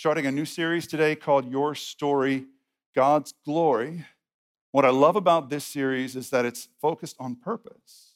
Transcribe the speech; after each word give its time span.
starting 0.00 0.24
a 0.24 0.32
new 0.32 0.46
series 0.46 0.86
today 0.86 1.14
called 1.14 1.52
Your 1.52 1.74
Story, 1.74 2.46
God's 2.94 3.34
Glory. 3.44 4.06
What 4.72 4.86
I 4.86 4.88
love 4.88 5.14
about 5.14 5.50
this 5.50 5.62
series 5.62 6.16
is 6.16 6.30
that 6.30 6.46
it's 6.46 6.68
focused 6.80 7.16
on 7.20 7.36
purpose. 7.36 8.14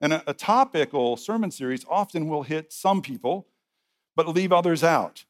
And 0.00 0.14
a, 0.26 0.32
topical 0.32 1.18
sermon 1.18 1.50
series 1.50 1.84
often 1.86 2.30
will 2.30 2.44
hit 2.44 2.72
some 2.72 3.02
people, 3.02 3.46
but 4.16 4.26
leave 4.26 4.52
others 4.52 4.82
out. 4.82 5.26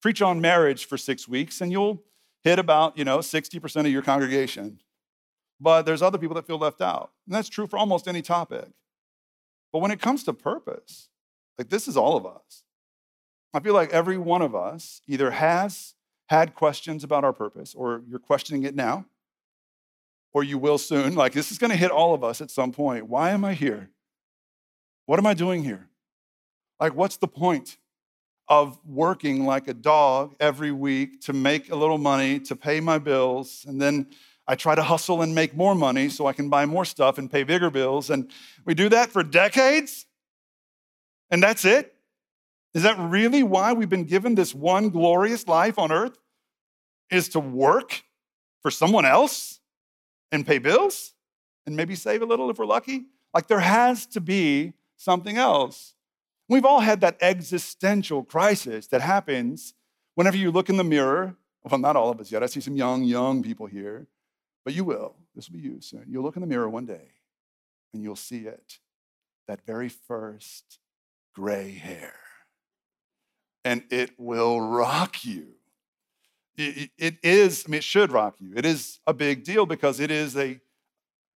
Preach 0.00 0.22
on 0.22 0.40
marriage 0.40 0.86
for 0.86 0.96
six 0.96 1.28
weeks, 1.28 1.60
and 1.60 1.70
you'll 1.70 2.02
hit 2.42 2.58
about, 2.58 2.96
you 2.96 3.04
know, 3.04 3.18
60% 3.18 3.80
of 3.80 3.88
your 3.88 4.00
congregation. 4.00 4.80
But 5.60 5.82
there's 5.82 6.00
other 6.00 6.16
people 6.16 6.36
that 6.36 6.46
feel 6.46 6.56
left 6.56 6.80
out. 6.80 7.10
And 7.26 7.34
that's 7.34 7.50
true 7.50 7.66
for 7.66 7.76
almost 7.76 8.08
any 8.08 8.22
topic. 8.22 8.68
But 9.70 9.80
when 9.80 9.90
it 9.90 10.00
comes 10.00 10.24
to 10.24 10.32
purpose, 10.32 11.10
like 11.58 11.68
this 11.68 11.88
is 11.88 11.98
all 11.98 12.16
of 12.16 12.24
us. 12.24 12.62
I 13.56 13.60
feel 13.60 13.72
like 13.72 13.90
every 13.90 14.18
one 14.18 14.42
of 14.42 14.54
us 14.54 15.00
either 15.08 15.30
has 15.30 15.94
had 16.26 16.54
questions 16.54 17.02
about 17.02 17.24
our 17.24 17.32
purpose, 17.32 17.74
or 17.74 18.02
you're 18.06 18.18
questioning 18.18 18.64
it 18.64 18.74
now, 18.74 19.06
or 20.34 20.44
you 20.44 20.58
will 20.58 20.76
soon. 20.76 21.14
Like 21.14 21.32
this 21.32 21.50
is 21.50 21.56
going 21.56 21.70
to 21.70 21.76
hit 21.76 21.90
all 21.90 22.12
of 22.12 22.22
us 22.22 22.42
at 22.42 22.50
some 22.50 22.70
point. 22.70 23.08
Why 23.08 23.30
am 23.30 23.46
I 23.46 23.54
here? 23.54 23.88
What 25.06 25.18
am 25.18 25.24
I 25.24 25.32
doing 25.32 25.64
here? 25.64 25.88
Like, 26.78 26.94
what's 26.94 27.16
the 27.16 27.28
point 27.28 27.78
of 28.46 28.78
working 28.84 29.46
like 29.46 29.68
a 29.68 29.74
dog 29.74 30.36
every 30.38 30.70
week 30.70 31.22
to 31.22 31.32
make 31.32 31.70
a 31.70 31.76
little 31.76 31.96
money, 31.96 32.38
to 32.40 32.56
pay 32.56 32.80
my 32.80 32.98
bills, 32.98 33.64
and 33.66 33.80
then 33.80 34.08
I 34.46 34.56
try 34.56 34.74
to 34.74 34.82
hustle 34.82 35.22
and 35.22 35.34
make 35.34 35.56
more 35.56 35.74
money 35.74 36.10
so 36.10 36.26
I 36.26 36.34
can 36.34 36.50
buy 36.50 36.66
more 36.66 36.84
stuff 36.84 37.16
and 37.16 37.30
pay 37.30 37.42
bigger 37.42 37.70
bills. 37.70 38.10
And 38.10 38.30
we 38.66 38.74
do 38.74 38.90
that 38.90 39.08
for 39.08 39.22
decades. 39.22 40.04
And 41.30 41.42
that's 41.42 41.64
it. 41.64 41.95
Is 42.76 42.82
that 42.82 42.98
really 42.98 43.42
why 43.42 43.72
we've 43.72 43.88
been 43.88 44.04
given 44.04 44.34
this 44.34 44.54
one 44.54 44.90
glorious 44.90 45.48
life 45.48 45.78
on 45.78 45.90
earth? 45.90 46.18
Is 47.10 47.30
to 47.30 47.40
work 47.40 48.02
for 48.60 48.70
someone 48.70 49.06
else 49.06 49.60
and 50.30 50.46
pay 50.46 50.58
bills 50.58 51.14
and 51.66 51.74
maybe 51.74 51.94
save 51.94 52.20
a 52.20 52.26
little 52.26 52.50
if 52.50 52.58
we're 52.58 52.66
lucky? 52.66 53.06
Like 53.32 53.46
there 53.46 53.60
has 53.60 54.04
to 54.08 54.20
be 54.20 54.74
something 54.98 55.38
else. 55.38 55.94
We've 56.50 56.66
all 56.66 56.80
had 56.80 57.00
that 57.00 57.16
existential 57.22 58.22
crisis 58.22 58.88
that 58.88 59.00
happens 59.00 59.72
whenever 60.14 60.36
you 60.36 60.50
look 60.50 60.68
in 60.68 60.76
the 60.76 60.84
mirror. 60.84 61.34
Well, 61.64 61.78
not 61.78 61.96
all 61.96 62.10
of 62.10 62.20
us 62.20 62.30
yet. 62.30 62.42
I 62.42 62.46
see 62.46 62.60
some 62.60 62.76
young, 62.76 63.04
young 63.04 63.42
people 63.42 63.64
here. 63.64 64.06
But 64.66 64.74
you 64.74 64.84
will. 64.84 65.16
This 65.34 65.48
will 65.48 65.56
be 65.56 65.64
you 65.64 65.80
soon. 65.80 66.04
You'll 66.08 66.24
look 66.24 66.36
in 66.36 66.42
the 66.42 66.46
mirror 66.46 66.68
one 66.68 66.84
day 66.84 67.08
and 67.94 68.02
you'll 68.02 68.16
see 68.16 68.40
it 68.40 68.80
that 69.48 69.64
very 69.64 69.88
first 69.88 70.78
gray 71.34 71.72
hair. 71.72 72.25
And 73.66 73.82
it 73.90 74.12
will 74.16 74.60
rock 74.60 75.24
you. 75.24 75.48
It, 76.56 77.18
is, 77.22 77.64
I 77.66 77.70
mean, 77.70 77.78
it 77.78 77.84
should 77.84 78.12
rock 78.12 78.36
you. 78.38 78.52
It 78.54 78.64
is 78.64 79.00
a 79.08 79.12
big 79.12 79.42
deal 79.42 79.66
because 79.66 79.98
it 79.98 80.10
is 80.10 80.36
a 80.36 80.60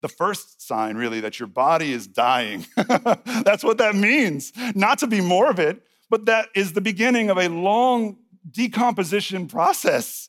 the 0.02 0.08
first 0.08 0.60
sign 0.60 0.96
really 0.96 1.20
that 1.20 1.38
your 1.38 1.46
body 1.46 1.92
is 1.92 2.06
dying. 2.06 2.66
That's 2.76 3.64
what 3.64 3.78
that 3.78 3.94
means. 3.94 4.52
Not 4.74 4.98
to 4.98 5.06
be 5.06 5.20
morbid, 5.20 5.80
but 6.10 6.26
that 6.26 6.48
is 6.54 6.72
the 6.72 6.80
beginning 6.80 7.30
of 7.30 7.38
a 7.38 7.48
long 7.48 8.18
decomposition 8.50 9.46
process 9.46 10.28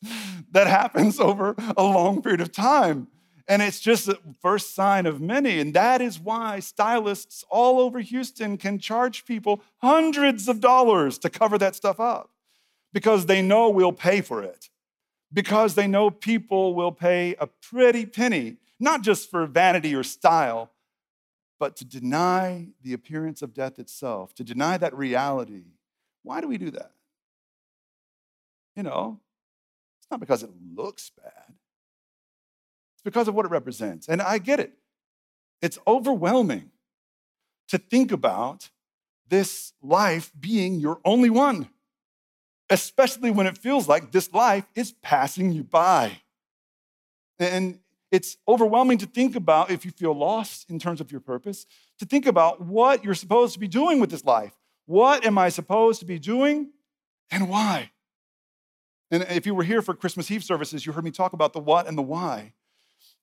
that 0.52 0.68
happens 0.68 1.20
over 1.30 1.56
a 1.76 1.84
long 1.84 2.22
period 2.22 2.42
of 2.42 2.52
time. 2.52 3.08
And 3.48 3.62
it's 3.62 3.80
just 3.80 4.06
the 4.06 4.20
first 4.42 4.76
sign 4.76 5.06
of 5.06 5.22
many. 5.22 5.60
And 5.60 5.74
that 5.74 6.02
is 6.02 6.20
why 6.20 6.60
stylists 6.60 7.46
all 7.50 7.80
over 7.80 8.00
Houston 8.00 8.58
can 8.58 8.78
charge 8.78 9.26
people 9.26 9.62
hundreds 9.78 10.50
of 10.50 10.60
dollars 10.60 11.18
to 11.20 11.30
cover 11.30 11.58
that 11.58 11.76
stuff 11.76 12.00
up 12.00 12.30
because 12.92 13.26
they 13.26 13.42
know 13.42 13.70
we'll 13.70 13.92
pay 13.92 14.22
for 14.22 14.44
it, 14.44 14.70
because 15.32 15.76
they 15.76 15.88
know 15.88 16.10
people 16.10 16.74
will 16.74 16.92
pay 16.92 17.36
a 17.40 17.48
pretty 17.48 18.06
penny, 18.06 18.58
not 18.80 19.02
just 19.02 19.30
for 19.30 19.46
vanity 19.46 19.96
or 19.96 20.04
style, 20.04 20.72
but 21.60 21.76
to 21.76 21.86
deny 21.86 22.68
the 22.82 22.94
appearance 22.94 23.42
of 23.42 23.54
death 23.54 23.80
itself, 23.80 24.34
to 24.36 24.44
deny 24.44 24.78
that 24.78 24.96
reality. 24.96 25.64
Why 26.24 26.42
do 26.42 26.48
we 26.48 26.58
do 26.58 26.72
that? 26.72 26.92
You 28.76 28.84
know, 28.84 29.20
it's 30.00 30.12
not 30.12 30.20
because 30.20 30.44
it 30.44 30.52
looks 30.76 31.12
bad, 31.12 31.56
because 33.08 33.30
of 33.30 33.34
what 33.34 33.46
it 33.46 33.52
represents. 33.52 34.10
And 34.10 34.22
I 34.22 34.38
get 34.38 34.60
it. 34.60 34.74
It's 35.62 35.80
overwhelming 35.88 36.72
to 37.70 37.78
think 37.78 38.12
about 38.12 38.70
this 39.30 39.72
life 39.82 40.30
being 40.38 40.82
your 40.82 41.00
only 41.06 41.30
one, 41.30 41.70
especially 42.70 43.32
when 43.32 43.48
it 43.48 43.58
feels 43.58 43.88
like 43.88 44.12
this 44.12 44.34
life 44.34 44.66
is 44.76 44.92
passing 45.02 45.54
you 45.54 45.64
by. 45.64 46.20
And 47.40 47.80
it's 48.12 48.36
overwhelming 48.46 48.98
to 48.98 49.06
think 49.06 49.38
about 49.38 49.72
if 49.72 49.86
you 49.86 49.92
feel 49.92 50.14
lost 50.14 50.70
in 50.70 50.78
terms 50.78 51.00
of 51.00 51.10
your 51.10 51.22
purpose, 51.22 51.66
to 52.00 52.06
think 52.06 52.26
about 52.26 52.60
what 52.60 53.06
you're 53.06 53.16
supposed 53.16 53.54
to 53.54 53.60
be 53.60 53.70
doing 53.70 54.02
with 54.02 54.10
this 54.10 54.26
life. 54.26 54.52
What 54.86 55.26
am 55.26 55.38
I 55.38 55.48
supposed 55.48 56.02
to 56.02 56.06
be 56.06 56.20
doing 56.20 56.72
and 57.32 57.48
why? 57.48 57.92
And 59.12 59.24
if 59.30 59.46
you 59.46 59.56
were 59.56 59.64
here 59.64 59.82
for 59.82 59.94
Christmas 59.94 60.30
Eve 60.30 60.44
services, 60.44 60.86
you 60.86 60.92
heard 60.92 61.06
me 61.06 61.12
talk 61.12 61.32
about 61.32 61.54
the 61.54 61.60
what 61.60 61.88
and 61.88 61.98
the 61.98 62.02
why 62.02 62.52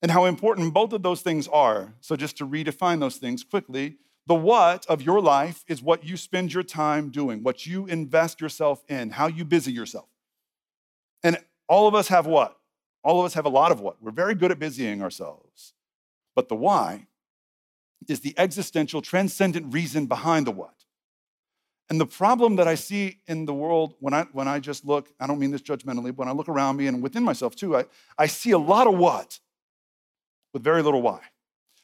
and 0.05 0.11
how 0.11 0.27
important 0.27 0.75
both 0.75 0.93
of 0.93 1.03
those 1.03 1.23
things 1.23 1.49
are. 1.49 1.95
So, 2.03 2.15
just 2.15 2.37
to 2.37 2.47
redefine 2.47 3.01
those 3.01 3.17
things 3.17 3.43
quickly, 3.43 3.97
the 4.27 4.35
what 4.35 4.85
of 4.85 5.01
your 5.01 5.19
life 5.19 5.65
is 5.67 5.83
what 5.83 6.05
you 6.05 6.19
spend 6.19 6.53
your 6.53 6.63
time 6.63 7.09
doing, 7.09 7.43
what 7.43 7.65
you 7.65 7.87
invest 7.87 8.39
yourself 8.39 8.85
in, 8.87 9.09
how 9.09 9.29
you 9.29 9.47
busy 9.47 9.73
yourself. 9.73 10.11
And 11.23 11.39
all 11.71 11.89
of 11.89 11.95
us 11.95 12.09
have 12.09 12.27
what? 12.27 12.55
All 13.03 13.19
of 13.19 13.25
us 13.25 13.33
have 13.33 13.47
a 13.47 13.49
lot 13.49 13.73
of 13.73 13.81
what? 13.81 13.97
We're 14.03 14.11
very 14.11 14.35
good 14.35 14.51
at 14.51 14.59
busying 14.59 15.01
ourselves. 15.01 15.73
But 16.37 16.51
the 16.51 16.55
why 16.55 17.07
is 18.07 18.21
the 18.21 18.35
existential, 18.37 19.01
transcendent 19.01 19.73
reason 19.73 20.05
behind 20.05 20.47
the 20.47 20.51
what. 20.51 20.85
And 21.89 21.99
the 21.99 22.07
problem 22.07 22.57
that 22.57 22.69
I 22.69 22.75
see 22.75 23.21
in 23.27 23.47
the 23.47 23.55
world 23.55 23.95
when 24.01 24.13
I, 24.13 24.25
when 24.33 24.49
I 24.49 24.59
just 24.59 24.85
look, 24.85 25.11
I 25.19 25.27
don't 25.27 25.39
mean 25.39 25.51
this 25.51 25.63
judgmentally, 25.63 26.09
but 26.09 26.19
when 26.19 26.29
I 26.29 26.33
look 26.33 26.51
around 26.51 26.77
me 26.77 26.89
and 26.89 27.03
within 27.03 27.23
myself 27.23 27.57
too, 27.57 27.75
I, 27.75 27.87
I 28.19 28.27
see 28.27 28.51
a 28.51 28.59
lot 28.59 28.87
of 28.87 28.99
what 28.99 29.39
with 30.55 30.65
very 30.65 30.83
little 30.83 31.03
why. 31.03 31.21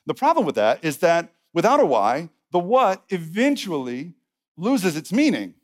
The 0.06 0.14
problem 0.14 0.46
with 0.46 0.54
that 0.54 0.82
is 0.82 0.98
that 0.98 1.34
without 1.52 1.80
a 1.80 1.84
why, 1.84 2.30
the 2.52 2.58
what 2.58 3.04
eventually 3.10 4.14
loses 4.56 4.96
its 4.96 5.12
meaning. 5.12 5.54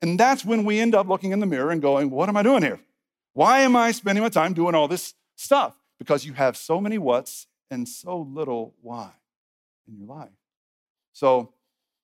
And 0.00 0.18
that's 0.18 0.44
when 0.44 0.64
we 0.64 0.80
end 0.80 0.94
up 0.94 1.08
looking 1.08 1.32
in 1.32 1.40
the 1.40 1.46
mirror 1.46 1.70
and 1.70 1.82
going, 1.82 2.10
What 2.10 2.30
am 2.30 2.36
I 2.36 2.42
doing 2.42 2.62
here? 2.62 2.80
Why 3.34 3.60
am 3.60 3.76
I 3.76 3.92
spending 3.92 4.22
my 4.22 4.30
time 4.30 4.54
doing 4.54 4.74
all 4.74 4.88
this 4.88 5.12
stuff? 5.36 5.76
Because 5.98 6.24
you 6.24 6.32
have 6.32 6.56
so 6.56 6.80
many 6.80 6.96
what's 6.96 7.46
and 7.70 7.86
so 7.86 8.20
little 8.20 8.74
why 8.80 9.10
in 9.86 9.98
your 9.98 10.06
life. 10.06 10.30
So 11.12 11.52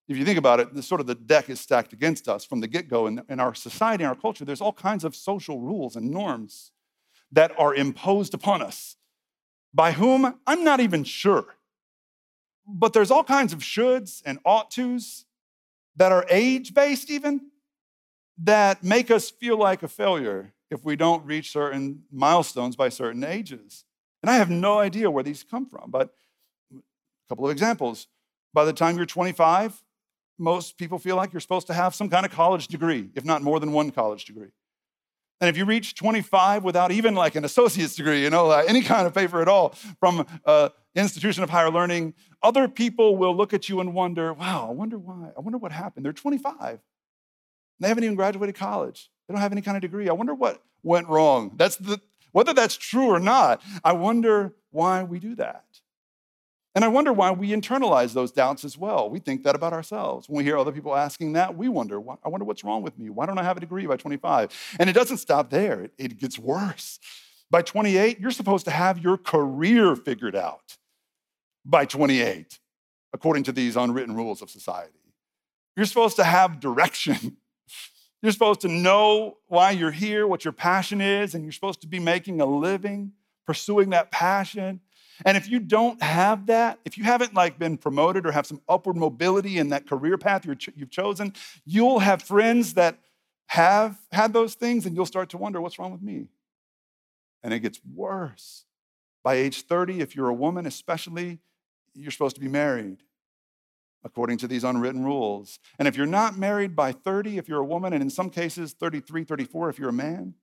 if 0.08 0.16
you 0.16 0.24
think 0.24 0.38
about 0.38 0.60
it, 0.60 0.74
the 0.74 0.82
sort 0.82 1.00
of 1.00 1.06
the 1.06 1.14
deck 1.14 1.48
is 1.48 1.60
stacked 1.60 1.92
against 1.92 2.28
us 2.28 2.44
from 2.44 2.60
the 2.60 2.66
get-go. 2.66 3.06
In, 3.06 3.22
in 3.28 3.40
our 3.40 3.54
society, 3.54 4.04
in 4.04 4.08
our 4.08 4.16
culture, 4.16 4.44
there's 4.44 4.60
all 4.60 4.72
kinds 4.72 5.04
of 5.04 5.14
social 5.14 5.60
rules 5.60 5.96
and 5.96 6.10
norms 6.10 6.72
that 7.30 7.52
are 7.58 7.74
imposed 7.74 8.34
upon 8.34 8.60
us. 8.62 8.96
By 9.74 9.92
whom? 9.92 10.38
I'm 10.46 10.64
not 10.64 10.80
even 10.80 11.04
sure. 11.04 11.56
But 12.66 12.92
there's 12.92 13.10
all 13.10 13.24
kinds 13.24 13.52
of 13.52 13.60
shoulds 13.60 14.22
and 14.24 14.38
ought 14.44 14.70
tos 14.70 15.24
that 15.96 16.12
are 16.12 16.24
age-based 16.30 17.10
even, 17.10 17.50
that 18.38 18.82
make 18.82 19.10
us 19.10 19.30
feel 19.30 19.58
like 19.58 19.82
a 19.82 19.88
failure 19.88 20.54
if 20.70 20.84
we 20.84 20.96
don't 20.96 21.24
reach 21.26 21.52
certain 21.52 22.02
milestones 22.10 22.76
by 22.76 22.88
certain 22.88 23.24
ages. 23.24 23.84
And 24.22 24.30
I 24.30 24.36
have 24.36 24.48
no 24.48 24.78
idea 24.78 25.10
where 25.10 25.22
these 25.22 25.42
come 25.42 25.66
from, 25.66 25.90
but 25.90 26.14
a 26.74 26.78
couple 27.28 27.44
of 27.44 27.50
examples. 27.50 28.06
By 28.54 28.64
the 28.64 28.72
time 28.72 28.96
you're 28.96 29.06
25, 29.06 29.82
most 30.38 30.78
people 30.78 30.98
feel 30.98 31.16
like 31.16 31.32
you're 31.32 31.40
supposed 31.40 31.66
to 31.66 31.74
have 31.74 31.94
some 31.94 32.08
kind 32.08 32.24
of 32.24 32.32
college 32.32 32.68
degree, 32.68 33.10
if 33.14 33.24
not 33.24 33.42
more 33.42 33.60
than 33.60 33.72
one 33.72 33.90
college 33.90 34.24
degree. 34.24 34.50
And 35.42 35.48
if 35.48 35.56
you 35.56 35.64
reach 35.64 35.96
25 35.96 36.62
without 36.62 36.92
even 36.92 37.16
like 37.16 37.34
an 37.34 37.44
associate's 37.44 37.96
degree, 37.96 38.22
you 38.22 38.30
know, 38.30 38.52
uh, 38.52 38.62
any 38.68 38.80
kind 38.80 39.08
of 39.08 39.12
paper 39.12 39.42
at 39.42 39.48
all 39.48 39.70
from 39.98 40.20
an 40.20 40.26
uh, 40.46 40.68
institution 40.94 41.42
of 41.42 41.50
higher 41.50 41.68
learning, 41.68 42.14
other 42.44 42.68
people 42.68 43.16
will 43.16 43.36
look 43.36 43.52
at 43.52 43.68
you 43.68 43.80
and 43.80 43.92
wonder, 43.92 44.32
wow, 44.32 44.68
I 44.68 44.72
wonder 44.72 45.00
why. 45.00 45.30
I 45.36 45.40
wonder 45.40 45.58
what 45.58 45.72
happened. 45.72 46.06
They're 46.06 46.12
25. 46.12 46.78
They 47.80 47.88
haven't 47.88 48.04
even 48.04 48.14
graduated 48.14 48.54
college. 48.54 49.10
They 49.26 49.34
don't 49.34 49.40
have 49.40 49.50
any 49.50 49.62
kind 49.62 49.76
of 49.76 49.80
degree. 49.80 50.08
I 50.08 50.12
wonder 50.12 50.32
what 50.32 50.62
went 50.84 51.08
wrong. 51.08 51.54
That's 51.56 51.74
the, 51.74 52.00
whether 52.30 52.54
that's 52.54 52.76
true 52.76 53.06
or 53.06 53.18
not, 53.18 53.62
I 53.82 53.94
wonder 53.94 54.54
why 54.70 55.02
we 55.02 55.18
do 55.18 55.34
that. 55.34 55.64
And 56.74 56.84
I 56.84 56.88
wonder 56.88 57.12
why 57.12 57.30
we 57.32 57.50
internalize 57.50 58.14
those 58.14 58.32
doubts 58.32 58.64
as 58.64 58.78
well. 58.78 59.10
We 59.10 59.18
think 59.18 59.42
that 59.42 59.54
about 59.54 59.74
ourselves. 59.74 60.28
When 60.28 60.38
we 60.38 60.44
hear 60.44 60.56
other 60.56 60.72
people 60.72 60.96
asking 60.96 61.34
that, 61.34 61.54
we 61.54 61.68
wonder, 61.68 62.00
I 62.24 62.28
wonder 62.28 62.44
what's 62.44 62.64
wrong 62.64 62.82
with 62.82 62.98
me. 62.98 63.10
Why 63.10 63.26
don't 63.26 63.38
I 63.38 63.42
have 63.42 63.58
a 63.58 63.60
degree 63.60 63.86
by 63.86 63.96
25? 63.96 64.76
And 64.80 64.88
it 64.88 64.94
doesn't 64.94 65.18
stop 65.18 65.50
there, 65.50 65.90
it, 65.98 66.18
gets 66.18 66.38
worse. 66.38 66.98
By 67.50 67.60
28, 67.60 68.20
you're 68.20 68.30
supposed 68.30 68.64
to 68.64 68.70
have 68.70 68.98
your 68.98 69.18
career 69.18 69.94
figured 69.94 70.34
out 70.34 70.78
by 71.64 71.84
28, 71.84 72.58
according 73.12 73.42
to 73.44 73.52
these 73.52 73.76
unwritten 73.76 74.16
rules 74.16 74.40
of 74.40 74.48
society. 74.48 74.98
You're 75.76 75.86
supposed 75.86 76.16
to 76.16 76.24
have 76.24 76.60
direction. 76.60 77.36
You're 78.22 78.30
supposed 78.30 78.60
to 78.60 78.68
know 78.68 79.38
why 79.48 79.72
you're 79.72 79.90
here, 79.90 80.28
what 80.28 80.44
your 80.44 80.52
passion 80.52 81.00
is, 81.00 81.34
and 81.34 81.42
you're 81.42 81.50
supposed 81.50 81.80
to 81.80 81.88
be 81.88 81.98
making 81.98 82.40
a 82.40 82.46
living, 82.46 83.10
pursuing 83.46 83.90
that 83.90 84.12
passion. 84.12 84.80
And 85.24 85.36
if 85.36 85.48
you 85.48 85.58
don't 85.58 86.02
have 86.02 86.46
that, 86.46 86.78
if 86.84 86.98
you 86.98 87.04
haven't 87.04 87.34
like 87.34 87.58
been 87.58 87.76
promoted 87.76 88.26
or 88.26 88.32
have 88.32 88.46
some 88.46 88.60
upward 88.68 88.96
mobility 88.96 89.58
in 89.58 89.68
that 89.70 89.86
career 89.86 90.18
path 90.18 90.44
you 90.44 90.56
have 90.80 90.90
chosen, 90.90 91.32
you'll 91.64 92.00
have 92.00 92.22
friends 92.22 92.74
that 92.74 92.98
have 93.46 93.98
had 94.10 94.32
those 94.32 94.54
things 94.54 94.86
and 94.86 94.96
you'll 94.96 95.06
start 95.06 95.28
to 95.30 95.38
wonder 95.38 95.60
what's 95.60 95.78
wrong 95.78 95.92
with 95.92 96.02
me. 96.02 96.28
And 97.42 97.52
it 97.52 97.60
gets 97.60 97.80
worse. 97.94 98.64
By 99.22 99.34
age 99.34 99.62
30, 99.62 100.00
if 100.00 100.16
you're 100.16 100.28
a 100.28 100.34
woman 100.34 100.66
especially, 100.66 101.38
you're 101.94 102.10
supposed 102.10 102.36
to 102.36 102.40
be 102.40 102.48
married 102.48 103.02
according 104.04 104.38
to 104.38 104.48
these 104.48 104.64
unwritten 104.64 105.04
rules. 105.04 105.58
And 105.78 105.86
if 105.86 105.96
you're 105.96 106.06
not 106.06 106.36
married 106.36 106.74
by 106.74 106.92
30, 106.92 107.38
if 107.38 107.48
you're 107.48 107.60
a 107.60 107.64
woman, 107.64 107.92
and 107.92 108.02
in 108.02 108.10
some 108.10 108.30
cases 108.30 108.72
33, 108.72 109.24
34, 109.24 109.70
if 109.70 109.78
you're 109.78 109.90
a 109.90 109.92
man, 109.92 110.34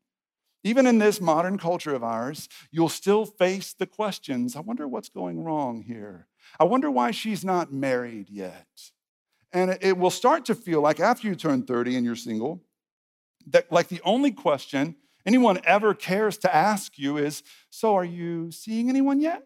even 0.63 0.85
in 0.85 0.99
this 0.99 1.21
modern 1.21 1.57
culture 1.57 1.93
of 1.93 2.03
ours, 2.03 2.49
you'll 2.71 2.89
still 2.89 3.25
face 3.25 3.73
the 3.73 3.85
questions 3.85 4.55
I 4.55 4.59
wonder 4.59 4.87
what's 4.87 5.09
going 5.09 5.43
wrong 5.43 5.83
here. 5.83 6.27
I 6.59 6.65
wonder 6.65 6.91
why 6.91 7.11
she's 7.11 7.45
not 7.45 7.71
married 7.71 8.29
yet. 8.29 8.67
And 9.51 9.77
it 9.81 9.97
will 9.97 10.11
start 10.11 10.45
to 10.45 10.55
feel 10.55 10.81
like 10.81 10.99
after 10.99 11.27
you 11.27 11.35
turn 11.35 11.63
30 11.63 11.95
and 11.95 12.05
you're 12.05 12.15
single, 12.15 12.61
that 13.47 13.71
like 13.71 13.87
the 13.87 14.01
only 14.03 14.31
question 14.31 14.95
anyone 15.25 15.59
ever 15.63 15.93
cares 15.93 16.37
to 16.39 16.53
ask 16.55 16.97
you 16.97 17.17
is 17.17 17.43
So, 17.69 17.95
are 17.95 18.05
you 18.05 18.51
seeing 18.51 18.89
anyone 18.89 19.19
yet? 19.19 19.45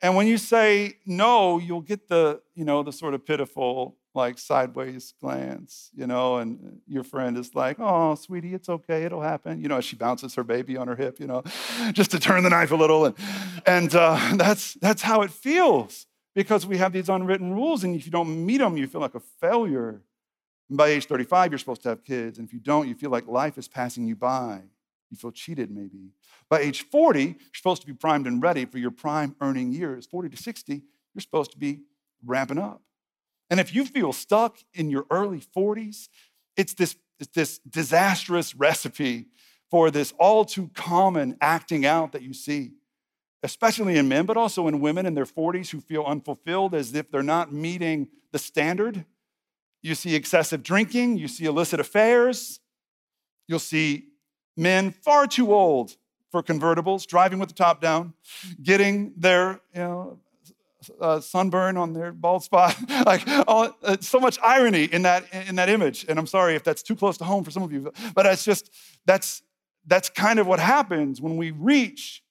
And 0.00 0.14
when 0.14 0.28
you 0.28 0.38
say 0.38 0.98
no, 1.04 1.58
you'll 1.58 1.80
get 1.80 2.08
the, 2.08 2.40
you 2.54 2.64
know, 2.64 2.82
the 2.82 2.92
sort 2.92 3.14
of 3.14 3.26
pitiful, 3.26 3.96
like 4.14 4.38
sideways 4.38 5.12
glance, 5.20 5.90
you 5.94 6.06
know, 6.06 6.38
and 6.38 6.80
your 6.86 7.04
friend 7.04 7.36
is 7.36 7.54
like, 7.54 7.76
oh, 7.78 8.14
sweetie, 8.14 8.54
it's 8.54 8.68
okay, 8.68 9.04
it'll 9.04 9.22
happen. 9.22 9.60
You 9.60 9.68
know, 9.68 9.80
she 9.80 9.96
bounces 9.96 10.34
her 10.34 10.44
baby 10.44 10.76
on 10.76 10.88
her 10.88 10.96
hip, 10.96 11.20
you 11.20 11.26
know, 11.26 11.42
just 11.92 12.10
to 12.12 12.18
turn 12.18 12.42
the 12.42 12.50
knife 12.50 12.70
a 12.70 12.76
little. 12.76 13.06
And, 13.06 13.14
and 13.66 13.94
uh, 13.94 14.32
that's, 14.34 14.74
that's 14.74 15.02
how 15.02 15.22
it 15.22 15.30
feels 15.30 16.06
because 16.34 16.66
we 16.66 16.78
have 16.78 16.92
these 16.92 17.08
unwritten 17.08 17.52
rules. 17.52 17.84
And 17.84 17.94
if 17.94 18.06
you 18.06 18.12
don't 18.12 18.44
meet 18.44 18.58
them, 18.58 18.76
you 18.76 18.86
feel 18.86 19.00
like 19.00 19.14
a 19.14 19.20
failure. 19.20 20.02
And 20.68 20.78
by 20.78 20.88
age 20.88 21.06
35, 21.06 21.52
you're 21.52 21.58
supposed 21.58 21.82
to 21.82 21.90
have 21.90 22.04
kids. 22.04 22.38
And 22.38 22.46
if 22.46 22.52
you 22.52 22.60
don't, 22.60 22.88
you 22.88 22.94
feel 22.94 23.10
like 23.10 23.26
life 23.26 23.58
is 23.58 23.68
passing 23.68 24.06
you 24.06 24.16
by. 24.16 24.62
You 25.10 25.16
feel 25.16 25.32
cheated, 25.32 25.70
maybe. 25.70 26.10
By 26.48 26.60
age 26.60 26.82
40, 26.82 27.22
you're 27.22 27.34
supposed 27.54 27.82
to 27.82 27.86
be 27.86 27.94
primed 27.94 28.26
and 28.26 28.42
ready 28.42 28.64
for 28.66 28.78
your 28.78 28.90
prime 28.90 29.34
earning 29.40 29.72
years. 29.72 30.06
40 30.06 30.28
to 30.30 30.36
60, 30.36 30.82
you're 31.14 31.20
supposed 31.20 31.52
to 31.52 31.58
be 31.58 31.80
ramping 32.24 32.58
up. 32.58 32.82
And 33.50 33.60
if 33.60 33.74
you 33.74 33.84
feel 33.84 34.12
stuck 34.12 34.58
in 34.74 34.90
your 34.90 35.06
early 35.10 35.40
40s, 35.40 36.08
it's 36.56 36.74
this, 36.74 36.96
it's 37.18 37.32
this 37.34 37.58
disastrous 37.60 38.54
recipe 38.54 39.26
for 39.70 39.90
this 39.90 40.12
all 40.18 40.44
too 40.44 40.70
common 40.74 41.36
acting 41.40 41.86
out 41.86 42.12
that 42.12 42.22
you 42.22 42.32
see, 42.32 42.72
especially 43.42 43.96
in 43.96 44.08
men, 44.08 44.26
but 44.26 44.36
also 44.36 44.66
in 44.68 44.80
women 44.80 45.06
in 45.06 45.14
their 45.14 45.26
40s 45.26 45.70
who 45.70 45.80
feel 45.80 46.04
unfulfilled 46.04 46.74
as 46.74 46.94
if 46.94 47.10
they're 47.10 47.22
not 47.22 47.52
meeting 47.52 48.08
the 48.32 48.38
standard. 48.38 49.04
You 49.82 49.94
see 49.94 50.14
excessive 50.14 50.62
drinking, 50.62 51.18
you 51.18 51.28
see 51.28 51.44
illicit 51.44 51.80
affairs, 51.80 52.60
you'll 53.46 53.58
see 53.58 54.08
men 54.56 54.90
far 54.90 55.26
too 55.26 55.54
old 55.54 55.96
for 56.30 56.42
convertibles, 56.42 57.06
driving 57.06 57.38
with 57.38 57.48
the 57.48 57.54
top 57.54 57.80
down, 57.80 58.12
getting 58.62 59.12
their 59.16 59.60
you 59.74 59.80
know, 59.80 60.18
uh, 61.00 61.20
sunburn 61.20 61.76
on 61.76 61.92
their 61.92 62.12
bald 62.12 62.44
spot. 62.44 62.76
like 63.06 63.22
all, 63.46 63.76
uh, 63.82 63.96
so 64.00 64.20
much 64.20 64.38
irony 64.42 64.84
in 64.84 65.02
that 65.02 65.24
in 65.48 65.56
that 65.56 65.68
image. 65.68 66.06
And 66.08 66.18
I'm 66.18 66.26
sorry 66.26 66.54
if 66.54 66.64
that's 66.64 66.82
too 66.82 66.96
close 66.96 67.18
to 67.18 67.24
home 67.24 67.44
for 67.44 67.50
some 67.50 67.62
of 67.62 67.72
you, 67.72 67.92
but 68.14 68.26
it's 68.26 68.44
just 68.44 68.70
that's 69.06 69.42
that's 69.86 70.08
kind 70.08 70.38
of 70.38 70.46
what 70.46 70.60
happens 70.60 71.20
when 71.20 71.36
we 71.36 71.50
reach 71.50 72.22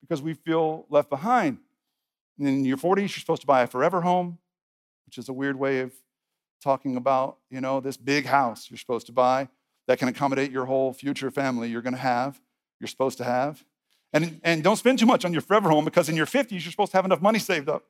because 0.00 0.20
we 0.20 0.34
feel 0.34 0.86
left 0.90 1.08
behind. 1.08 1.58
And 2.38 2.48
in 2.48 2.64
your 2.64 2.76
40s, 2.76 3.00
you're 3.00 3.08
supposed 3.08 3.42
to 3.42 3.46
buy 3.46 3.62
a 3.62 3.66
forever 3.66 4.00
home, 4.00 4.38
which 5.06 5.18
is 5.18 5.28
a 5.28 5.32
weird 5.32 5.58
way 5.58 5.80
of 5.80 5.92
talking 6.62 6.96
about 6.96 7.38
you 7.50 7.60
know 7.60 7.80
this 7.80 7.96
big 7.96 8.24
house 8.24 8.70
you're 8.70 8.78
supposed 8.78 9.06
to 9.06 9.12
buy 9.12 9.48
that 9.86 9.98
can 9.98 10.08
accommodate 10.08 10.50
your 10.50 10.64
whole 10.64 10.92
future 10.92 11.30
family 11.30 11.68
you're 11.68 11.82
going 11.82 11.94
to 11.94 12.00
have, 12.00 12.40
you're 12.80 12.88
supposed 12.88 13.18
to 13.18 13.24
have. 13.24 13.64
And, 14.14 14.40
and 14.44 14.62
don't 14.62 14.76
spend 14.76 15.00
too 15.00 15.06
much 15.06 15.24
on 15.24 15.32
your 15.32 15.42
forever 15.42 15.68
home 15.68 15.84
because 15.84 16.08
in 16.08 16.14
your 16.14 16.24
50s, 16.24 16.52
you're 16.52 16.60
supposed 16.70 16.92
to 16.92 16.98
have 16.98 17.04
enough 17.04 17.20
money 17.20 17.40
saved 17.40 17.68
up 17.68 17.84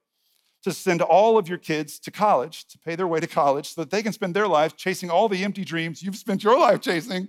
to 0.62 0.72
send 0.72 1.02
all 1.02 1.36
of 1.36 1.46
your 1.46 1.58
kids 1.58 1.98
to 1.98 2.10
college, 2.10 2.64
to 2.68 2.78
pay 2.78 2.96
their 2.96 3.06
way 3.06 3.20
to 3.20 3.26
college, 3.26 3.74
so 3.74 3.82
that 3.82 3.90
they 3.90 4.02
can 4.02 4.14
spend 4.14 4.34
their 4.34 4.48
lives 4.48 4.72
chasing 4.72 5.10
all 5.10 5.28
the 5.28 5.44
empty 5.44 5.62
dreams 5.62 6.02
you've 6.02 6.16
spent 6.16 6.42
your 6.42 6.58
life 6.58 6.80
chasing. 6.80 7.28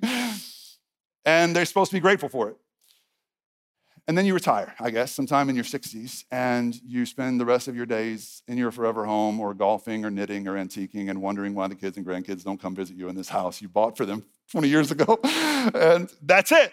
And 1.25 1.53
they're 1.53 1.65
supposed 1.65 1.91
to 1.91 1.97
be 1.97 1.99
grateful 1.99 2.29
for 2.29 2.49
it. 2.49 2.57
And 4.07 4.17
then 4.17 4.25
you 4.25 4.33
retire, 4.35 4.75
I 4.79 4.91
guess, 4.91 5.11
sometime 5.11 5.49
in 5.49 5.55
your 5.55 5.65
60s, 5.65 6.23
and 6.31 6.79
you 6.85 7.05
spend 7.07 7.41
the 7.41 7.45
rest 7.45 7.67
of 7.67 7.75
your 7.75 7.87
days 7.87 8.43
in 8.47 8.57
your 8.57 8.71
forever 8.71 9.03
home 9.03 9.39
or 9.39 9.53
golfing 9.55 10.05
or 10.05 10.11
knitting 10.11 10.47
or 10.47 10.53
antiquing 10.53 11.09
and 11.09 11.21
wondering 11.21 11.55
why 11.55 11.67
the 11.67 11.75
kids 11.75 11.97
and 11.97 12.05
grandkids 12.05 12.43
don't 12.43 12.61
come 12.61 12.75
visit 12.75 12.95
you 12.95 13.09
in 13.09 13.15
this 13.15 13.29
house 13.29 13.61
you 13.61 13.67
bought 13.67 13.97
for 13.97 14.05
them 14.05 14.23
20 14.51 14.69
years 14.69 14.91
ago. 14.91 15.19
and 15.23 16.13
that's 16.21 16.51
it. 16.51 16.71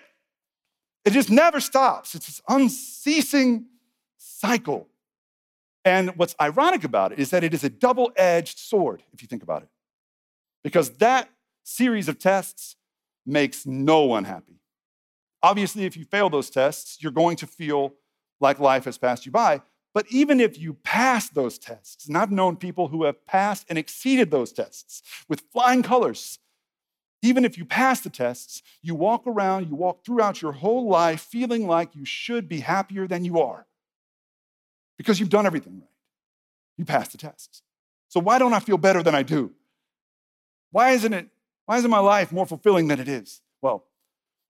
It 1.04 1.12
just 1.12 1.30
never 1.30 1.60
stops. 1.60 2.14
It's 2.14 2.26
this 2.26 2.42
unceasing 2.48 3.66
cycle. 4.16 4.88
And 5.84 6.10
what's 6.16 6.36
ironic 6.40 6.84
about 6.84 7.12
it 7.12 7.18
is 7.18 7.30
that 7.30 7.42
it 7.42 7.52
is 7.54 7.64
a 7.64 7.70
double 7.70 8.12
edged 8.16 8.58
sword, 8.58 9.02
if 9.12 9.20
you 9.20 9.28
think 9.28 9.42
about 9.42 9.62
it, 9.62 9.68
because 10.62 10.90
that 10.98 11.28
series 11.64 12.08
of 12.08 12.18
tests 12.18 12.76
makes 13.26 13.66
no 13.66 14.04
one 14.04 14.24
happy. 14.24 14.60
Obviously, 15.42 15.84
if 15.84 15.96
you 15.96 16.04
fail 16.04 16.30
those 16.30 16.50
tests, 16.50 16.98
you're 17.00 17.10
going 17.10 17.36
to 17.36 17.46
feel 17.46 17.94
like 18.40 18.60
life 18.60 18.84
has 18.84 18.96
passed 18.96 19.26
you 19.26 19.32
by. 19.32 19.60
But 19.94 20.06
even 20.08 20.40
if 20.40 20.58
you 20.58 20.74
pass 20.74 21.28
those 21.28 21.58
tests, 21.58 22.06
and 22.06 22.16
I've 22.16 22.30
known 22.30 22.56
people 22.56 22.88
who 22.88 23.04
have 23.04 23.26
passed 23.26 23.66
and 23.68 23.76
exceeded 23.76 24.30
those 24.30 24.52
tests 24.52 25.02
with 25.28 25.42
flying 25.52 25.82
colors, 25.82 26.38
even 27.22 27.44
if 27.44 27.56
you 27.56 27.64
pass 27.64 28.00
the 28.00 28.10
tests, 28.10 28.62
you 28.82 28.94
walk 28.94 29.26
around, 29.26 29.68
you 29.68 29.76
walk 29.76 30.04
throughout 30.04 30.42
your 30.42 30.52
whole 30.52 30.88
life 30.88 31.20
feeling 31.20 31.66
like 31.66 31.94
you 31.94 32.04
should 32.04 32.48
be 32.48 32.60
happier 32.60 33.06
than 33.06 33.24
you 33.24 33.40
are 33.40 33.66
because 34.98 35.20
you've 35.20 35.28
done 35.28 35.46
everything 35.46 35.74
right. 35.80 35.88
You 36.76 36.84
passed 36.84 37.12
the 37.12 37.18
tests. 37.18 37.62
So 38.08 38.20
why 38.20 38.38
don't 38.38 38.52
I 38.52 38.60
feel 38.60 38.76
better 38.76 39.02
than 39.02 39.14
I 39.14 39.22
do? 39.22 39.52
Why 40.72 40.90
isn't 40.90 41.12
it, 41.12 41.28
why 41.66 41.78
isn't 41.78 41.90
my 41.90 42.00
life 42.00 42.32
more 42.32 42.46
fulfilling 42.46 42.88
than 42.88 42.98
it 42.98 43.08
is? 43.08 43.40
Well, 43.60 43.84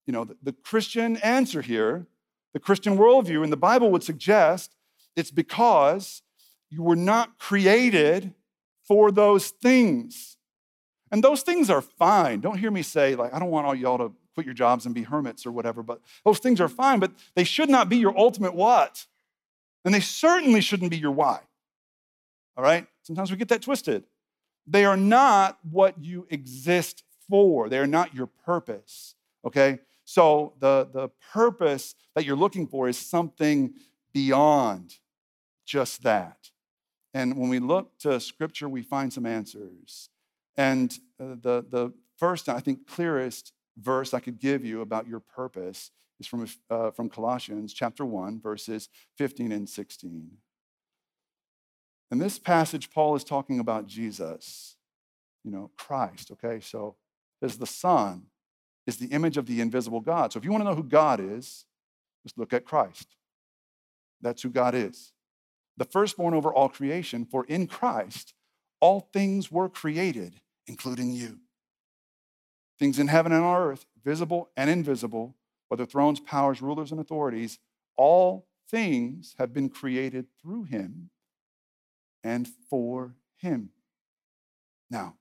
you 0.07 0.13
know, 0.13 0.25
the, 0.25 0.37
the 0.43 0.53
Christian 0.53 1.17
answer 1.19 1.63
here, 1.63 2.07
the 2.55 2.61
Christian 2.61 2.97
worldview 2.97 3.45
in 3.45 3.51
the 3.51 3.57
Bible 3.57 3.91
would 3.91 4.03
suggest 4.03 4.75
it's 5.15 5.31
because 5.31 6.23
you 6.71 6.83
were 6.83 6.97
not 6.97 7.39
created 7.39 8.33
for 8.83 9.11
those 9.13 9.49
things. 9.49 10.39
And 11.13 11.23
those 11.23 11.43
things 11.43 11.69
are 11.69 11.83
fine. 11.83 12.41
Don't 12.41 12.59
hear 12.59 12.71
me 12.71 12.81
say, 12.83 13.15
like, 13.15 13.35
I 13.35 13.39
don't 13.39 13.51
want 13.51 13.67
all 13.67 13.75
y'all 13.75 13.99
to 13.99 14.13
quit 14.35 14.47
your 14.47 14.55
jobs 14.55 14.87
and 14.87 14.95
be 14.95 15.03
hermits 15.03 15.45
or 15.45 15.53
whatever, 15.53 15.83
but 15.83 16.01
those 16.25 16.39
things 16.39 16.59
are 16.59 16.69
fine, 16.69 17.01
but 17.01 17.13
they 17.35 17.45
should 17.45 17.69
not 17.69 17.91
be 17.91 17.99
your 17.99 18.17
ultimate 18.19 18.55
what. 18.55 19.07
And 19.85 19.93
they 19.93 20.01
certainly 20.01 20.63
shouldn't 20.63 20.91
be 20.91 20.97
your 20.97 21.13
why. 21.13 21.41
All 22.57 22.65
right? 22.65 22.87
Sometimes 23.03 23.31
we 23.31 23.37
get 23.37 23.49
that 23.49 23.61
twisted. 23.61 24.05
They 24.67 24.87
are 24.87 24.97
not 24.97 25.59
what 25.71 26.03
you 26.03 26.27
exist 26.31 27.05
for, 27.29 27.69
they 27.69 27.79
are 27.79 27.87
not 27.87 28.15
your 28.15 28.27
purpose. 28.27 29.15
Okay? 29.45 29.81
So 30.05 30.55
the, 30.61 30.89
the 30.91 31.11
purpose 31.33 31.95
that 32.15 32.25
you're 32.25 32.37
looking 32.37 32.67
for 32.67 32.89
is 32.89 32.97
something 32.97 33.75
beyond 34.15 34.97
just 35.67 36.03
that. 36.05 36.51
And 37.13 37.37
when 37.37 37.51
we 37.51 37.59
look 37.59 37.99
to 37.99 38.19
scripture, 38.19 38.69
we 38.69 38.83
find 38.83 39.13
some 39.13 39.27
answers. 39.27 40.09
And 40.57 40.93
uh, 41.21 41.37
the, 41.41 41.65
the 41.69 41.93
first, 42.19 42.49
I 42.49 42.61
think, 42.61 42.87
clearest 42.87 43.53
verse 43.77 44.13
I 44.13 44.21
could 44.21 44.39
give 44.39 44.65
you 44.65 44.81
about 44.81 45.07
your 45.07 45.21
purpose 45.21 45.91
is 46.21 46.27
from, 46.27 46.47
uh, 46.71 46.91
from 46.91 47.09
Colossians 47.09 47.73
chapter 47.73 48.05
1, 48.05 48.41
verses 48.41 48.89
15 49.17 49.53
and 49.53 49.69
16. 49.69 50.31
In 52.11 52.19
this 52.19 52.39
passage, 52.39 52.91
Paul 52.91 53.17
is 53.17 53.25
talking 53.25 53.59
about 53.59 53.87
Jesus, 53.87 54.77
you 55.43 55.51
know, 55.51 55.71
Christ, 55.79 56.31
okay? 56.33 56.61
So, 56.61 56.97
as 57.41 57.57
the 57.57 57.67
Son 57.67 58.27
is 58.87 58.97
the 58.97 59.07
image 59.07 59.37
of 59.37 59.47
the 59.47 59.61
invisible 59.61 60.01
God. 60.01 60.33
So 60.33 60.39
if 60.39 60.45
you 60.45 60.51
want 60.51 60.63
to 60.63 60.69
know 60.69 60.75
who 60.75 60.83
God 60.83 61.21
is, 61.21 61.65
just 62.25 62.39
look 62.39 62.53
at 62.53 62.65
Christ. 62.65 63.17
That's 64.21 64.43
who 64.43 64.51
God 64.51 64.75
is. 64.75 65.13
The 65.77 65.85
firstborn 65.85 66.35
over 66.35 66.53
all 66.53 66.69
creation, 66.69 67.25
for 67.25 67.45
in 67.45 67.67
Christ 67.67 68.35
all 68.83 69.09
things 69.13 69.51
were 69.51 69.69
created, 69.69 70.41
including 70.67 71.13
you. 71.13 71.39
Things 72.81 72.99
in 72.99 73.07
heaven 73.07 73.31
and 73.31 73.45
on 73.45 73.63
earth, 73.63 73.87
visible 74.05 74.51
and 74.57 74.69
invisible, 74.69 75.37
whether 75.69 75.87
thrones, 75.87 76.19
powers, 76.19 76.61
rulers, 76.61 76.91
and 76.91 77.01
authorities, 77.01 77.61
all 77.97 78.49
things 78.69 79.37
have 79.39 79.53
been 79.55 79.69
created 79.69 80.27
through 80.43 80.65
him 80.65 81.11
and 82.25 82.49
for 82.69 83.15
him. 83.37 83.71
Now, 84.91 85.15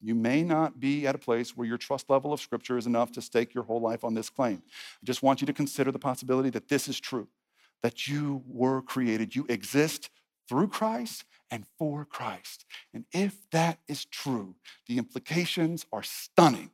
You 0.00 0.14
may 0.14 0.42
not 0.42 0.78
be 0.78 1.06
at 1.06 1.14
a 1.14 1.18
place 1.18 1.56
where 1.56 1.66
your 1.66 1.78
trust 1.78 2.10
level 2.10 2.32
of 2.32 2.40
Scripture 2.40 2.78
is 2.78 2.86
enough 2.86 3.12
to 3.12 3.22
stake 3.22 3.54
your 3.54 3.64
whole 3.64 3.80
life 3.80 4.04
on 4.04 4.14
this 4.14 4.30
claim. 4.30 4.62
I 4.66 5.04
just 5.04 5.22
want 5.22 5.40
you 5.40 5.46
to 5.46 5.52
consider 5.52 5.90
the 5.90 5.98
possibility 5.98 6.50
that 6.50 6.68
this 6.68 6.86
is 6.86 7.00
true, 7.00 7.28
that 7.82 8.06
you 8.06 8.42
were 8.46 8.82
created, 8.82 9.34
you 9.34 9.46
exist 9.48 10.10
through 10.48 10.68
Christ 10.68 11.24
and 11.50 11.64
for 11.78 12.04
Christ. 12.04 12.64
And 12.92 13.04
if 13.12 13.48
that 13.50 13.78
is 13.88 14.04
true, 14.04 14.56
the 14.86 14.98
implications 14.98 15.86
are 15.92 16.02
stunning. 16.02 16.70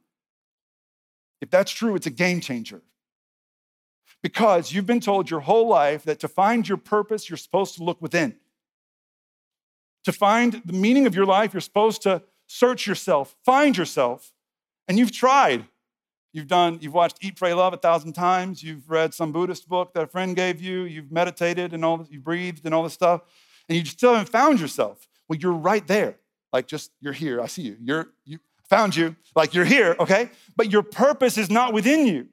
If 1.41 1.51
that's 1.51 1.73
true, 1.73 1.95
it's 1.95 2.07
a 2.07 2.11
game 2.11 2.41
changer. 2.41 2.83
Because 4.23 4.73
you've 4.73 4.87
been 4.87 5.01
told 5.01 5.31
your 5.31 5.41
whole 5.41 5.67
life 5.67 6.05
that 6.05 6.21
to 6.21 6.29
find 6.29 6.69
your 6.69 6.79
purpose, 6.79 7.29
you're 7.29 7.37
supposed 7.37 7.75
to 7.77 7.85
look 7.85 8.01
within. 8.01 8.37
To 10.05 10.13
find 10.13 10.63
the 10.65 10.73
meaning 10.73 11.07
of 11.07 11.15
your 11.15 11.27
life, 11.27 11.53
you're 11.53 11.61
supposed 11.61 12.03
to 12.03 12.23
search 12.47 12.87
yourself, 12.87 13.37
find 13.45 13.77
yourself. 13.77 14.33
And 14.89 14.99
you've 14.99 15.13
tried. 15.13 15.67
You've 16.33 16.47
done, 16.47 16.79
you've 16.81 16.95
watched 16.95 17.19
Eat, 17.21 17.37
Pray, 17.37 17.53
Love 17.53 17.75
a 17.75 17.77
thousand 17.77 18.15
times. 18.15 18.63
You've 18.63 18.89
read 18.89 19.13
some 19.13 19.33
Buddhist 19.33 19.69
book 19.69 19.93
that 19.93 20.05
a 20.05 20.07
friend 20.07 20.35
gave 20.35 20.63
you. 20.63 20.83
You've 20.83 21.13
meditated 21.13 21.75
and 21.75 21.85
all 21.85 22.07
you've 22.11 22.25
breathed 22.25 22.65
and 22.65 22.75
all 22.75 22.83
this 22.83 22.95
stuff. 22.95 23.23
And 23.73 23.79
you 23.79 23.87
still 23.87 24.13
haven't 24.13 24.29
found 24.29 24.61
yourself. 24.61 25.09
Well, 25.29 25.39
you're 25.39 25.53
right 25.53 25.87
there. 25.87 26.19
Like 26.53 26.67
just 26.67 26.91
you're 27.01 27.15
here. 27.15 27.41
I 27.41 27.47
see 27.47 27.63
you. 27.63 27.79
You're 27.81 28.09
you 28.27 28.39
found 28.69 28.95
you. 28.95 29.17
Like 29.35 29.55
you're 29.55 29.65
here, 29.65 29.97
okay? 29.99 30.29
But 30.57 30.71
your 30.71 30.83
purpose 30.83 31.39
is 31.39 31.49
not 31.49 31.73
within 31.73 32.07
you. 32.07 32.29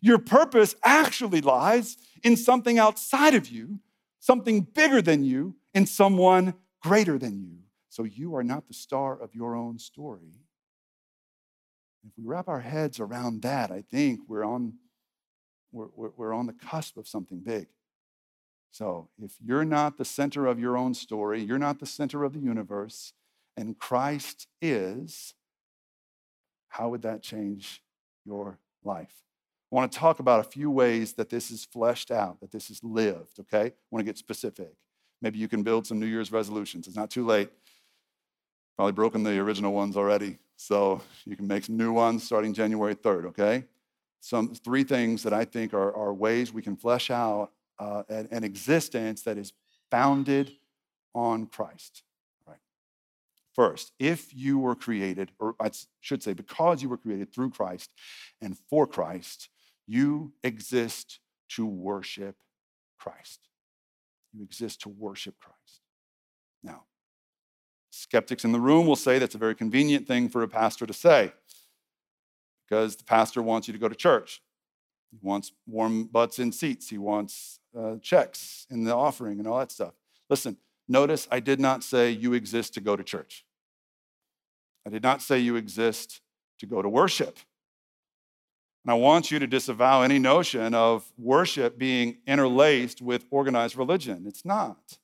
Your 0.00 0.18
purpose 0.18 0.74
actually 0.82 1.42
lies 1.42 1.96
in 2.24 2.36
something 2.36 2.76
outside 2.76 3.36
of 3.36 3.50
you, 3.50 3.78
something 4.18 4.62
bigger 4.62 5.00
than 5.00 5.22
you, 5.22 5.54
in 5.74 5.86
someone 5.86 6.54
greater 6.82 7.16
than 7.16 7.38
you. 7.38 7.58
So 7.88 8.02
you 8.02 8.34
are 8.34 8.42
not 8.42 8.66
the 8.66 8.74
star 8.74 9.16
of 9.16 9.32
your 9.32 9.54
own 9.54 9.78
story. 9.78 10.32
If 12.04 12.10
we 12.18 12.24
wrap 12.24 12.48
our 12.48 12.58
heads 12.58 12.98
around 12.98 13.42
that, 13.42 13.70
I 13.70 13.82
think 13.82 14.22
we're 14.26 14.42
on, 14.42 14.72
we're, 15.70 16.10
we're 16.16 16.32
on 16.32 16.46
the 16.46 16.52
cusp 16.52 16.96
of 16.96 17.06
something 17.06 17.38
big. 17.38 17.68
So 18.70 19.08
if 19.22 19.32
you're 19.44 19.64
not 19.64 19.98
the 19.98 20.04
center 20.04 20.46
of 20.46 20.60
your 20.60 20.76
own 20.76 20.94
story, 20.94 21.42
you're 21.42 21.58
not 21.58 21.80
the 21.80 21.86
center 21.86 22.24
of 22.24 22.32
the 22.32 22.40
universe, 22.40 23.12
and 23.56 23.78
Christ 23.78 24.46
is, 24.62 25.34
how 26.68 26.88
would 26.90 27.02
that 27.02 27.22
change 27.22 27.82
your 28.24 28.58
life? 28.84 29.14
I 29.72 29.76
want 29.76 29.92
to 29.92 29.98
talk 29.98 30.18
about 30.18 30.40
a 30.40 30.48
few 30.48 30.70
ways 30.70 31.14
that 31.14 31.30
this 31.30 31.50
is 31.50 31.64
fleshed 31.64 32.10
out, 32.10 32.40
that 32.40 32.52
this 32.52 32.70
is 32.70 32.82
lived, 32.82 33.40
okay? 33.40 33.66
I 33.66 33.72
want 33.90 34.00
to 34.00 34.04
get 34.04 34.18
specific. 34.18 34.72
Maybe 35.22 35.38
you 35.38 35.48
can 35.48 35.62
build 35.62 35.86
some 35.86 36.00
New 36.00 36.06
Year's 36.06 36.32
resolutions. 36.32 36.86
It's 36.86 36.96
not 36.96 37.10
too 37.10 37.26
late. 37.26 37.50
Probably 38.76 38.92
broken 38.92 39.22
the 39.22 39.38
original 39.38 39.72
ones 39.72 39.96
already. 39.96 40.38
So 40.56 41.02
you 41.24 41.36
can 41.36 41.46
make 41.46 41.64
some 41.64 41.76
new 41.76 41.92
ones 41.92 42.24
starting 42.24 42.54
January 42.54 42.94
3rd, 42.94 43.26
okay? 43.26 43.64
Some 44.20 44.54
three 44.54 44.84
things 44.84 45.22
that 45.22 45.32
I 45.32 45.44
think 45.44 45.74
are, 45.74 45.94
are 45.94 46.14
ways 46.14 46.52
we 46.52 46.62
can 46.62 46.76
flesh 46.76 47.10
out 47.10 47.52
uh, 47.80 48.02
an, 48.08 48.44
existence 48.44 49.22
that 49.22 49.38
is 49.38 49.52
founded 49.90 50.52
on 51.14 51.46
Christ. 51.46 52.02
Right. 52.46 52.58
First, 53.54 53.92
if 53.98 54.34
you 54.34 54.58
were 54.58 54.74
created, 54.74 55.32
or 55.40 55.56
I 55.58 55.70
should 56.00 56.22
say, 56.22 56.34
because 56.34 56.82
you 56.82 56.88
were 56.88 56.98
created 56.98 57.32
through 57.32 57.50
Christ 57.50 57.90
and 58.40 58.56
for 58.68 58.86
Christ, 58.86 59.48
you 59.86 60.34
exist 60.44 61.20
to 61.56 61.66
worship 61.66 62.36
Christ. 62.98 63.48
You 64.32 64.44
exist 64.44 64.82
to 64.82 64.90
worship 64.90 65.36
Christ. 65.40 65.80
Now, 66.62 66.84
skeptics 67.90 68.44
in 68.44 68.52
the 68.52 68.60
room 68.60 68.86
will 68.86 68.94
say 68.94 69.18
that's 69.18 69.34
a 69.34 69.38
very 69.38 69.54
convenient 69.54 70.06
thing 70.06 70.28
for 70.28 70.42
a 70.42 70.48
pastor 70.48 70.86
to 70.86 70.92
say 70.92 71.32
because 72.68 72.96
the 72.96 73.04
pastor 73.04 73.42
wants 73.42 73.66
you 73.66 73.72
to 73.72 73.80
go 73.80 73.88
to 73.88 73.94
church. 73.94 74.42
He 75.10 75.18
wants 75.20 75.52
warm 75.66 76.04
butts 76.04 76.38
in 76.38 76.52
seats. 76.52 76.88
He 76.88 76.98
wants 76.98 77.60
uh, 77.76 77.96
checks 78.00 78.66
in 78.70 78.84
the 78.84 78.94
offering 78.94 79.38
and 79.38 79.48
all 79.48 79.58
that 79.58 79.72
stuff. 79.72 79.94
Listen, 80.28 80.56
notice 80.88 81.26
I 81.30 81.40
did 81.40 81.60
not 81.60 81.82
say 81.82 82.10
you 82.10 82.34
exist 82.34 82.74
to 82.74 82.80
go 82.80 82.96
to 82.96 83.02
church. 83.02 83.44
I 84.86 84.90
did 84.90 85.02
not 85.02 85.20
say 85.22 85.38
you 85.38 85.56
exist 85.56 86.20
to 86.58 86.66
go 86.66 86.80
to 86.82 86.88
worship. 86.88 87.38
And 88.84 88.92
I 88.92 88.94
want 88.94 89.30
you 89.30 89.38
to 89.38 89.46
disavow 89.46 90.02
any 90.02 90.18
notion 90.18 90.74
of 90.74 91.12
worship 91.18 91.78
being 91.78 92.18
interlaced 92.26 93.02
with 93.02 93.26
organized 93.30 93.76
religion. 93.76 94.24
It's 94.26 94.44
not. 94.44 94.98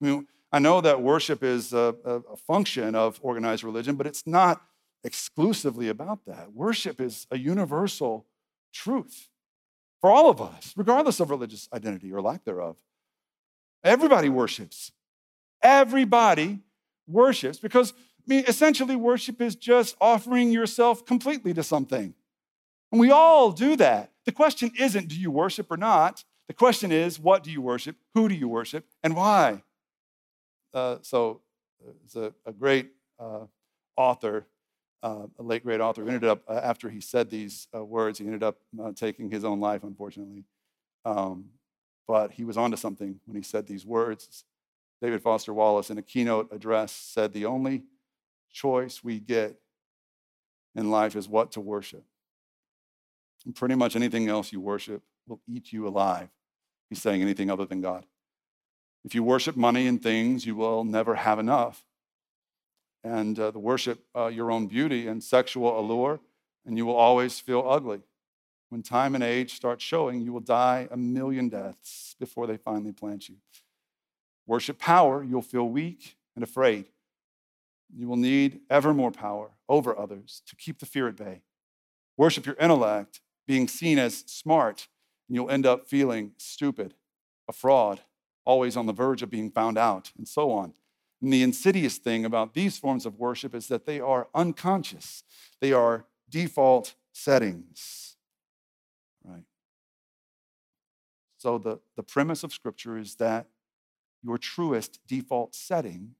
I 0.00 0.06
mean, 0.06 0.26
I 0.52 0.58
know 0.58 0.80
that 0.80 1.02
worship 1.02 1.42
is 1.42 1.72
a, 1.72 1.94
a, 2.04 2.36
function 2.36 2.94
of 2.94 3.18
organized 3.22 3.64
religion, 3.64 3.96
but 3.96 4.06
it's 4.06 4.26
not 4.26 4.62
exclusively 5.04 5.88
about 5.88 6.24
that. 6.26 6.52
Worship 6.52 7.00
is 7.00 7.26
a 7.30 7.38
universal 7.38 8.26
truth 8.72 9.28
for 10.00 10.10
all 10.10 10.30
of 10.30 10.40
us, 10.40 10.74
regardless 10.76 11.20
of 11.20 11.30
religious 11.30 11.68
identity 11.72 12.12
or 12.12 12.20
lack 12.20 12.44
thereof. 12.44 12.76
Everybody 13.84 14.28
worships. 14.28 14.92
Everybody 15.62 16.60
worships 17.06 17.58
because, 17.58 17.92
I 17.92 18.24
mean, 18.26 18.44
essentially, 18.46 18.96
worship 18.96 19.40
is 19.40 19.56
just 19.56 19.96
offering 20.00 20.50
yourself 20.50 21.04
completely 21.04 21.54
to 21.54 21.62
something. 21.62 22.14
And 22.92 23.00
we 23.00 23.10
all 23.10 23.50
do 23.52 23.76
that. 23.76 24.12
The 24.24 24.32
question 24.32 24.70
isn't, 24.78 25.08
do 25.08 25.18
you 25.18 25.30
worship 25.30 25.70
or 25.70 25.76
not? 25.76 26.24
The 26.46 26.54
question 26.54 26.92
is, 26.92 27.18
what 27.18 27.42
do 27.42 27.50
you 27.50 27.60
worship? 27.60 27.96
Who 28.14 28.28
do 28.28 28.34
you 28.34 28.48
worship? 28.48 28.86
And 29.02 29.16
why? 29.16 29.62
Uh, 30.72 30.96
so, 31.02 31.40
it's 32.04 32.16
a, 32.16 32.32
a 32.44 32.52
great 32.52 32.90
uh, 33.18 33.46
author, 33.96 34.46
uh, 35.02 35.26
a 35.38 35.42
late 35.42 35.62
great 35.62 35.80
author, 35.80 36.02
ended 36.02 36.24
up, 36.24 36.42
uh, 36.48 36.60
after 36.62 36.88
he 36.88 37.00
said 37.00 37.30
these 37.30 37.68
uh, 37.74 37.84
words, 37.84 38.18
he 38.18 38.24
ended 38.24 38.42
up 38.42 38.58
uh, 38.82 38.92
taking 38.92 39.30
his 39.30 39.44
own 39.44 39.60
life, 39.60 39.84
unfortunately. 39.84 40.44
Um, 41.04 41.50
but 42.06 42.32
he 42.32 42.44
was 42.44 42.56
onto 42.56 42.76
something 42.76 43.20
when 43.26 43.36
he 43.36 43.42
said 43.42 43.66
these 43.66 43.86
words. 43.86 44.44
David 45.00 45.22
Foster 45.22 45.54
Wallace, 45.54 45.90
in 45.90 45.98
a 45.98 46.02
keynote 46.02 46.48
address, 46.52 46.90
said, 46.92 47.32
The 47.32 47.46
only 47.46 47.84
choice 48.50 49.04
we 49.04 49.20
get 49.20 49.60
in 50.74 50.90
life 50.90 51.14
is 51.14 51.28
what 51.28 51.52
to 51.52 51.60
worship. 51.60 52.04
And 53.44 53.54
pretty 53.54 53.74
much 53.74 53.94
anything 53.94 54.28
else 54.28 54.52
you 54.52 54.60
worship 54.60 55.02
will 55.26 55.40
eat 55.46 55.72
you 55.72 55.86
alive. 55.86 56.28
He's 56.88 57.00
saying 57.00 57.22
anything 57.22 57.50
other 57.50 57.66
than 57.66 57.80
God. 57.80 58.06
If 59.04 59.14
you 59.14 59.22
worship 59.22 59.56
money 59.56 59.86
and 59.86 60.02
things, 60.02 60.44
you 60.44 60.56
will 60.56 60.84
never 60.84 61.14
have 61.14 61.38
enough. 61.38 61.84
And 63.04 63.38
uh, 63.38 63.52
worship 63.54 64.04
uh, 64.16 64.26
your 64.26 64.50
own 64.50 64.66
beauty 64.66 65.06
and 65.06 65.22
sexual 65.22 65.78
allure, 65.78 66.20
and 66.66 66.76
you 66.76 66.84
will 66.84 66.96
always 66.96 67.38
feel 67.40 67.64
ugly. 67.66 68.00
When 68.70 68.82
time 68.82 69.14
and 69.14 69.24
age 69.24 69.54
start 69.54 69.80
showing, 69.80 70.20
you 70.20 70.32
will 70.32 70.40
die 70.40 70.88
a 70.90 70.96
million 70.96 71.48
deaths 71.48 72.14
before 72.18 72.46
they 72.46 72.58
finally 72.58 72.92
plant 72.92 73.28
you. 73.28 73.36
Worship 74.46 74.78
power, 74.78 75.22
you'll 75.22 75.42
feel 75.42 75.68
weak 75.68 76.16
and 76.34 76.42
afraid. 76.42 76.86
You 77.94 78.08
will 78.08 78.16
need 78.16 78.60
ever 78.68 78.92
more 78.92 79.10
power 79.10 79.50
over 79.68 79.98
others 79.98 80.42
to 80.46 80.56
keep 80.56 80.78
the 80.78 80.86
fear 80.86 81.08
at 81.08 81.16
bay. 81.16 81.42
Worship 82.16 82.44
your 82.44 82.56
intellect, 82.56 83.20
being 83.46 83.68
seen 83.68 83.98
as 83.98 84.18
smart, 84.26 84.88
and 85.28 85.36
you'll 85.36 85.50
end 85.50 85.64
up 85.64 85.88
feeling 85.88 86.32
stupid, 86.36 86.94
a 87.48 87.52
fraud, 87.52 88.00
always 88.44 88.76
on 88.76 88.86
the 88.86 88.92
verge 88.92 89.22
of 89.22 89.30
being 89.30 89.50
found 89.50 89.78
out, 89.78 90.12
and 90.18 90.28
so 90.28 90.50
on. 90.50 90.74
And 91.20 91.32
the 91.32 91.42
insidious 91.42 91.98
thing 91.98 92.24
about 92.24 92.54
these 92.54 92.78
forms 92.78 93.04
of 93.04 93.18
worship 93.18 93.54
is 93.54 93.68
that 93.68 93.86
they 93.86 94.00
are 94.00 94.28
unconscious, 94.34 95.24
they 95.60 95.72
are 95.72 96.06
default 96.28 96.94
settings. 97.12 98.16
Right? 99.24 99.42
So, 101.38 101.58
the, 101.58 101.80
the 101.96 102.02
premise 102.02 102.44
of 102.44 102.52
Scripture 102.52 102.98
is 102.98 103.16
that 103.16 103.46
your 104.22 104.38
truest 104.38 105.00
default 105.06 105.54
setting 105.54 106.14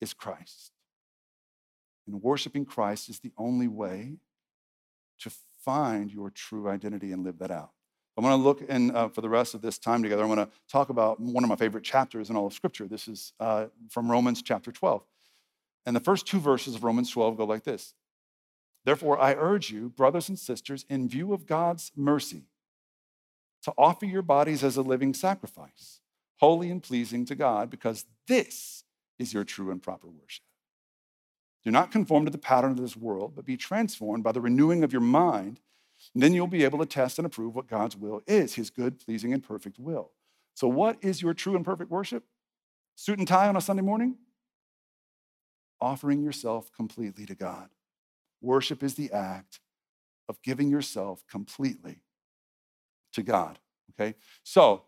is 0.00 0.14
Christ. 0.14 0.72
And 2.06 2.22
worshiping 2.22 2.64
Christ 2.64 3.08
is 3.08 3.20
the 3.20 3.32
only 3.36 3.68
way 3.68 4.18
to 5.20 5.30
find 5.64 6.12
your 6.12 6.30
true 6.30 6.68
identity 6.68 7.12
and 7.12 7.24
live 7.24 7.38
that 7.38 7.50
out. 7.50 7.72
I'm 8.18 8.24
going 8.24 8.36
to 8.36 8.44
look 8.44 8.62
in 8.62 8.96
uh, 8.96 9.08
for 9.10 9.20
the 9.20 9.28
rest 9.28 9.54
of 9.54 9.62
this 9.62 9.78
time 9.78 10.02
together. 10.02 10.22
I'm 10.24 10.34
going 10.34 10.44
to 10.44 10.52
talk 10.68 10.88
about 10.88 11.20
one 11.20 11.44
of 11.44 11.48
my 11.48 11.54
favorite 11.54 11.84
chapters 11.84 12.30
in 12.30 12.36
all 12.36 12.48
of 12.48 12.52
Scripture. 12.52 12.88
This 12.88 13.06
is 13.06 13.32
uh, 13.38 13.66
from 13.88 14.10
Romans 14.10 14.42
chapter 14.42 14.72
12. 14.72 15.04
And 15.86 15.94
the 15.94 16.00
first 16.00 16.26
two 16.26 16.40
verses 16.40 16.74
of 16.74 16.82
Romans 16.82 17.12
12 17.12 17.36
go 17.36 17.44
like 17.44 17.62
this 17.62 17.94
Therefore, 18.84 19.20
I 19.20 19.34
urge 19.34 19.70
you, 19.70 19.90
brothers 19.90 20.28
and 20.28 20.36
sisters, 20.36 20.84
in 20.88 21.08
view 21.08 21.32
of 21.32 21.46
God's 21.46 21.92
mercy, 21.94 22.46
to 23.62 23.72
offer 23.78 24.04
your 24.04 24.22
bodies 24.22 24.64
as 24.64 24.76
a 24.76 24.82
living 24.82 25.14
sacrifice, 25.14 26.00
holy 26.38 26.72
and 26.72 26.82
pleasing 26.82 27.24
to 27.26 27.36
God, 27.36 27.70
because 27.70 28.04
this 28.26 28.82
is 29.20 29.32
your 29.32 29.44
true 29.44 29.70
and 29.70 29.80
proper 29.80 30.08
worship. 30.08 30.44
Do 31.64 31.70
not 31.70 31.92
conform 31.92 32.24
to 32.24 32.32
the 32.32 32.38
pattern 32.38 32.72
of 32.72 32.80
this 32.80 32.96
world, 32.96 33.34
but 33.36 33.44
be 33.44 33.56
transformed 33.56 34.24
by 34.24 34.32
the 34.32 34.40
renewing 34.40 34.82
of 34.82 34.92
your 34.92 35.02
mind. 35.02 35.60
And 36.14 36.22
then 36.22 36.32
you'll 36.32 36.46
be 36.46 36.64
able 36.64 36.78
to 36.78 36.86
test 36.86 37.18
and 37.18 37.26
approve 37.26 37.54
what 37.54 37.68
God's 37.68 37.96
will 37.96 38.22
is, 38.26 38.54
his 38.54 38.70
good, 38.70 38.98
pleasing, 38.98 39.32
and 39.32 39.42
perfect 39.42 39.78
will. 39.78 40.12
So, 40.54 40.66
what 40.68 40.96
is 41.02 41.22
your 41.22 41.34
true 41.34 41.54
and 41.54 41.64
perfect 41.64 41.90
worship? 41.90 42.24
Suit 42.96 43.18
and 43.18 43.28
tie 43.28 43.48
on 43.48 43.56
a 43.56 43.60
Sunday 43.60 43.82
morning? 43.82 44.16
offering 45.80 46.22
yourself 46.22 46.70
completely 46.72 47.26
to 47.26 47.34
God. 47.34 47.68
Worship 48.40 48.82
is 48.82 48.94
the 48.94 49.12
act 49.12 49.60
of 50.28 50.40
giving 50.42 50.68
yourself 50.68 51.24
completely 51.30 52.00
to 53.12 53.22
God. 53.22 53.58
Okay? 53.90 54.14
So, 54.42 54.84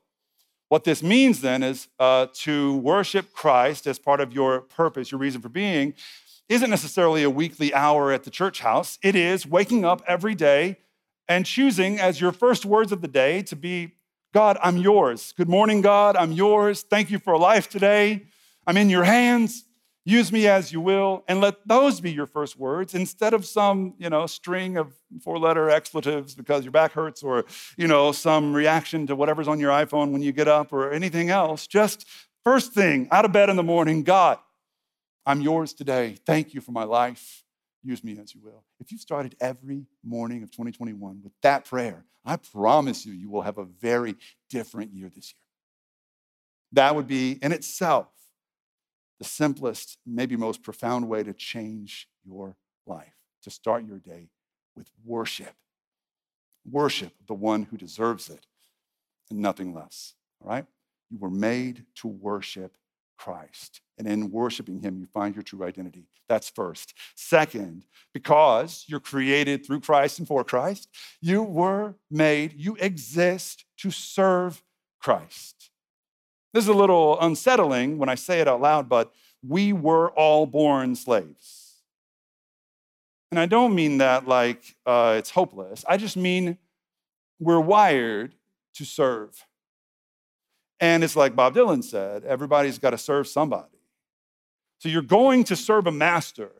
what 0.69 0.85
this 0.85 1.03
means 1.03 1.41
then 1.41 1.65
is 1.65 1.89
uh, 1.99 2.29
to 2.35 2.77
worship 2.77 3.33
Christ 3.33 3.89
as 3.89 3.99
part 3.99 4.21
of 4.21 4.33
your 4.33 4.61
purpose, 4.61 5.11
your 5.11 5.19
reason 5.19 5.41
for 5.41 5.49
being, 5.49 5.95
isn't 6.49 6.71
necessarily 6.71 7.25
a 7.25 7.31
weekly 7.31 7.75
hour 7.75 8.12
at 8.12 8.23
the 8.23 8.31
church 8.31 8.61
house. 8.61 8.97
It 9.03 9.17
is 9.17 9.47
waking 9.47 9.85
up 9.85 10.00
every 10.07 10.37
day 10.37 10.77
and 11.30 11.46
choosing 11.46 12.00
as 12.00 12.20
your 12.20 12.32
first 12.32 12.66
words 12.66 12.90
of 12.90 13.02
the 13.02 13.08
day 13.08 13.40
to 13.40 13.54
be 13.54 13.92
God, 14.34 14.58
I'm 14.62 14.76
yours. 14.76 15.32
Good 15.37 15.49
morning, 15.49 15.80
God, 15.80 16.16
I'm 16.16 16.32
yours. 16.32 16.82
Thank 16.82 17.08
you 17.08 17.20
for 17.20 17.38
life 17.38 17.68
today. 17.68 18.25
I'm 18.66 18.76
in 18.76 18.90
your 18.90 19.04
hands. 19.04 19.64
Use 20.04 20.32
me 20.32 20.49
as 20.49 20.72
you 20.72 20.80
will, 20.80 21.25
and 21.28 21.40
let 21.40 21.56
those 21.68 22.00
be 22.00 22.10
your 22.10 22.26
first 22.26 22.58
words 22.58 22.94
instead 22.94 23.32
of 23.32 23.46
some, 23.46 23.94
you 23.96 24.10
know, 24.10 24.26
string 24.26 24.76
of 24.76 24.92
four-letter 25.22 25.70
expletives 25.70 26.34
because 26.34 26.64
your 26.64 26.72
back 26.72 26.92
hurts, 26.92 27.22
or 27.22 27.44
you 27.76 27.87
know, 27.87 28.10
some 28.10 28.52
reaction 28.52 29.06
to 29.06 29.14
whatever's 29.14 29.46
on 29.46 29.60
your 29.60 29.70
iPhone 29.70 30.10
when 30.10 30.22
you 30.22 30.32
get 30.32 30.49
up, 30.49 30.72
or 30.72 30.90
anything 30.90 31.30
else. 31.30 31.66
Just 31.66 32.06
first 32.42 32.72
thing 32.72 33.06
out 33.12 33.25
of 33.25 33.30
bed 33.30 33.50
in 33.50 33.56
the 33.56 33.62
morning, 33.62 34.02
God, 34.02 34.38
I'm 35.26 35.40
yours 35.40 35.75
today. 35.75 36.16
Thank 36.26 36.54
you 36.54 36.60
for 36.60 36.72
my 36.72 36.84
life. 36.84 37.44
Use 37.82 38.04
me 38.04 38.18
as 38.22 38.34
you 38.34 38.40
will. 38.42 38.64
If 38.78 38.92
you 38.92 38.99
started 38.99 39.37
every 39.40 39.87
morning 40.04 40.42
of 40.42 40.50
2021 40.50 41.20
with 41.22 41.32
that 41.42 41.64
prayer, 41.64 42.04
I 42.25 42.37
promise 42.37 43.06
you, 43.06 43.12
you 43.12 43.30
will 43.30 43.42
have 43.42 43.58
a 43.58 43.64
very 43.64 44.16
different 44.50 44.92
year 44.92 45.10
this 45.14 45.32
year. 45.32 45.40
That 46.72 46.94
would 46.94 47.06
be 47.06 47.38
in 47.42 47.52
itself 47.52 48.08
the 49.18 49.25
simplest, 49.25 49.99
maybe 50.06 50.37
most 50.37 50.62
profound 50.62 51.08
way 51.08 51.22
to 51.22 51.32
change 51.32 52.08
your 52.25 52.56
life, 52.87 53.14
to 53.42 53.50
start 53.50 53.84
your 53.84 53.99
day 53.99 54.28
with 54.76 54.90
worship. 55.04 55.54
Worship 56.70 57.12
the 57.26 57.34
one 57.34 57.64
who 57.64 57.76
deserves 57.76 58.28
it 58.28 58.46
and 59.30 59.40
nothing 59.40 59.75
less. 59.75 60.14
All 60.42 60.50
right? 60.50 60.66
You 61.10 61.18
were 61.18 61.30
made 61.30 61.87
to 61.96 62.08
worship 62.08 62.76
Christ. 63.21 63.83
And 63.99 64.09
in 64.09 64.31
worshiping 64.31 64.81
him, 64.81 64.99
you 64.99 65.05
find 65.05 65.35
your 65.35 65.43
true 65.43 65.62
identity. 65.62 66.07
That's 66.27 66.49
first. 66.49 66.95
Second, 67.15 67.85
because 68.15 68.85
you're 68.87 68.99
created 68.99 69.67
through 69.67 69.81
Christ 69.81 70.19
and 70.19 70.27
for 70.27 70.43
Christ, 70.43 70.89
you 71.21 71.43
were 71.43 71.97
made, 72.11 72.55
you 72.57 72.77
exist 72.81 73.67
to 73.79 73.91
serve 73.91 74.62
Christ. 75.00 75.71
This 76.55 76.65
is 76.65 76.69
a 76.69 76.75
little 76.75 77.21
unsettling 77.21 77.99
when 77.99 78.09
I 78.09 78.15
say 78.15 78.41
it 78.41 78.49
out 78.49 78.62
loud, 78.62 78.89
but 78.89 79.12
we 79.47 79.75
were 79.75 80.11
all 80.12 80.47
born 80.47 80.97
slaves. 80.97 81.77
And 83.31 83.39
I 83.39 83.45
don't 83.45 83.75
mean 83.75 83.99
that 83.99 84.27
like 84.27 84.77
uh, 84.87 85.17
it's 85.19 85.31
hopeless. 85.31 85.85
I 85.87 85.99
just 85.99 86.17
mean 86.17 86.57
we're 87.39 87.61
wired 87.61 88.35
to 88.75 88.85
serve. 88.87 89.45
And 90.80 91.04
it's 91.04 91.16
like 91.16 91.37
Bob 91.37 91.54
Dylan 91.54 91.84
said 91.84 92.25
everybody's 92.25 92.78
got 92.78 92.90
to 92.90 92.99
serve 92.99 93.28
somebody. 93.28 93.68
So 94.78 94.88
you're 94.88 95.02
going 95.02 95.44
to 95.44 95.56
serve 95.56 95.87
a 95.87 95.92
master. 95.92 96.52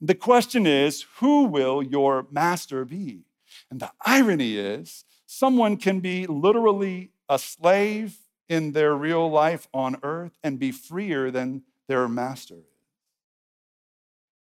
The 0.00 0.14
question 0.14 0.66
is, 0.66 1.06
who 1.16 1.44
will 1.44 1.82
your 1.82 2.26
master 2.30 2.84
be? 2.84 3.22
And 3.70 3.80
the 3.80 3.90
irony 4.04 4.58
is, 4.58 5.04
someone 5.24 5.78
can 5.78 6.00
be 6.00 6.26
literally 6.26 7.10
a 7.28 7.38
slave 7.38 8.18
in 8.48 8.72
their 8.72 8.94
real 8.94 9.30
life 9.30 9.66
on 9.72 9.96
earth 10.02 10.38
and 10.44 10.58
be 10.58 10.70
freer 10.70 11.30
than 11.30 11.62
their 11.88 12.08
master 12.08 12.62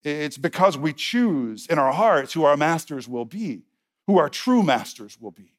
It's 0.03 0.37
because 0.37 0.77
we 0.77 0.93
choose 0.93 1.67
in 1.67 1.79
our 1.79 1.93
hearts 1.93 2.33
who 2.33 2.43
our 2.43 2.57
masters 2.57 3.07
will 3.07 3.25
be, 3.25 3.63
who 4.07 4.17
our 4.17 4.29
true 4.29 4.63
masters 4.63 5.19
will 5.19 5.31
be. 5.31 5.53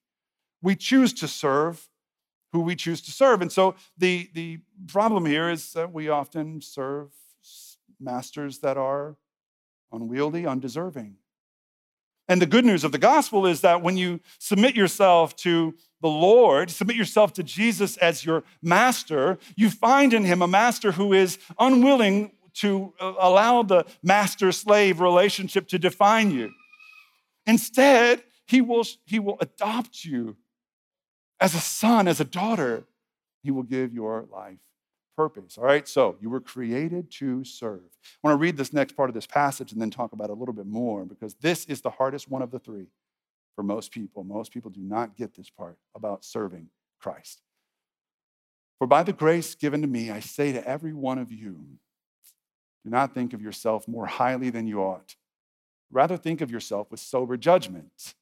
We 0.62 0.76
choose 0.76 1.12
to 1.14 1.28
serve 1.28 1.88
who 2.52 2.60
we 2.60 2.76
choose 2.76 3.00
to 3.02 3.10
serve. 3.10 3.42
And 3.42 3.52
so 3.52 3.74
the, 3.96 4.30
the 4.34 4.60
problem 4.86 5.26
here 5.26 5.50
is 5.50 5.72
that 5.72 5.92
we 5.92 6.08
often 6.08 6.60
serve 6.60 7.10
masters 8.00 8.58
that 8.60 8.76
are 8.76 9.16
unwieldy, 9.92 10.46
undeserving. 10.46 11.16
And 12.28 12.42
the 12.42 12.46
good 12.46 12.64
news 12.64 12.84
of 12.84 12.92
the 12.92 12.98
gospel 12.98 13.46
is 13.46 13.62
that 13.62 13.82
when 13.82 13.96
you 13.96 14.20
submit 14.38 14.76
yourself 14.76 15.34
to 15.36 15.74
the 16.02 16.08
Lord, 16.08 16.70
submit 16.70 16.96
yourself 16.96 17.32
to 17.34 17.42
Jesus 17.42 17.96
as 17.96 18.24
your 18.24 18.44
master, 18.62 19.38
you 19.56 19.70
find 19.70 20.12
in 20.12 20.24
him 20.24 20.42
a 20.42 20.46
master 20.46 20.92
who 20.92 21.14
is 21.14 21.38
unwilling 21.58 22.32
to 22.54 22.92
uh, 23.00 23.14
allow 23.18 23.62
the 23.62 23.86
master 24.02 24.52
slave 24.52 25.00
relationship 25.00 25.68
to 25.68 25.78
define 25.78 26.30
you. 26.30 26.52
Instead, 27.46 28.22
he 28.46 28.60
will, 28.60 28.84
he 29.06 29.18
will 29.18 29.38
adopt 29.40 30.04
you 30.04 30.36
as 31.40 31.54
a 31.54 31.60
son, 31.60 32.08
as 32.08 32.20
a 32.20 32.24
daughter. 32.24 32.84
He 33.42 33.50
will 33.50 33.62
give 33.62 33.92
your 33.92 34.26
life 34.32 34.58
purpose. 35.16 35.58
All 35.58 35.64
right, 35.64 35.88
so 35.88 36.16
you 36.20 36.30
were 36.30 36.40
created 36.40 37.10
to 37.12 37.44
serve. 37.44 37.80
I 38.04 38.28
want 38.28 38.38
to 38.38 38.40
read 38.40 38.56
this 38.56 38.72
next 38.72 38.96
part 38.96 39.10
of 39.10 39.14
this 39.14 39.26
passage 39.26 39.72
and 39.72 39.80
then 39.80 39.90
talk 39.90 40.12
about 40.12 40.30
it 40.30 40.32
a 40.32 40.36
little 40.36 40.54
bit 40.54 40.66
more 40.66 41.04
because 41.04 41.34
this 41.34 41.64
is 41.64 41.80
the 41.80 41.90
hardest 41.90 42.28
one 42.28 42.40
of 42.40 42.50
the 42.50 42.60
three 42.60 42.86
for 43.56 43.64
most 43.64 43.90
people. 43.90 44.22
Most 44.22 44.52
people 44.52 44.70
do 44.70 44.80
not 44.80 45.16
get 45.16 45.34
this 45.34 45.50
part 45.50 45.76
about 45.94 46.24
serving 46.24 46.68
Christ. 47.00 47.42
For 48.78 48.86
by 48.86 49.02
the 49.02 49.12
grace 49.12 49.56
given 49.56 49.82
to 49.82 49.88
me, 49.88 50.10
I 50.10 50.20
say 50.20 50.52
to 50.52 50.64
every 50.68 50.92
one 50.92 51.18
of 51.18 51.32
you, 51.32 51.66
do 52.84 52.90
not 52.90 53.12
think 53.12 53.32
of 53.32 53.42
yourself 53.42 53.88
more 53.88 54.06
highly 54.06 54.50
than 54.50 54.68
you 54.68 54.80
ought. 54.80 55.16
Rather, 55.90 56.16
think 56.16 56.40
of 56.40 56.50
yourself 56.50 56.92
with 56.92 57.00
sober 57.00 57.36
judgment 57.36 58.14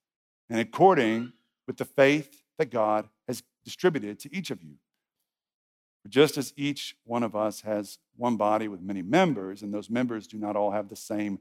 and 0.48 0.60
according 0.60 1.34
with 1.66 1.76
the 1.76 1.84
faith 1.84 2.42
that 2.58 2.70
God 2.70 3.08
has 3.26 3.42
distributed 3.64 4.18
to 4.20 4.34
each 4.34 4.50
of 4.50 4.62
you. 4.62 4.74
For 6.02 6.08
just 6.08 6.38
as 6.38 6.52
each 6.56 6.96
one 7.04 7.22
of 7.22 7.34
us 7.34 7.62
has 7.62 7.98
one 8.16 8.36
body 8.36 8.68
with 8.68 8.80
many 8.80 9.02
members, 9.02 9.62
and 9.62 9.74
those 9.74 9.90
members 9.90 10.26
do 10.26 10.38
not 10.38 10.56
all 10.56 10.70
have 10.70 10.88
the 10.88 10.96
same 10.96 11.40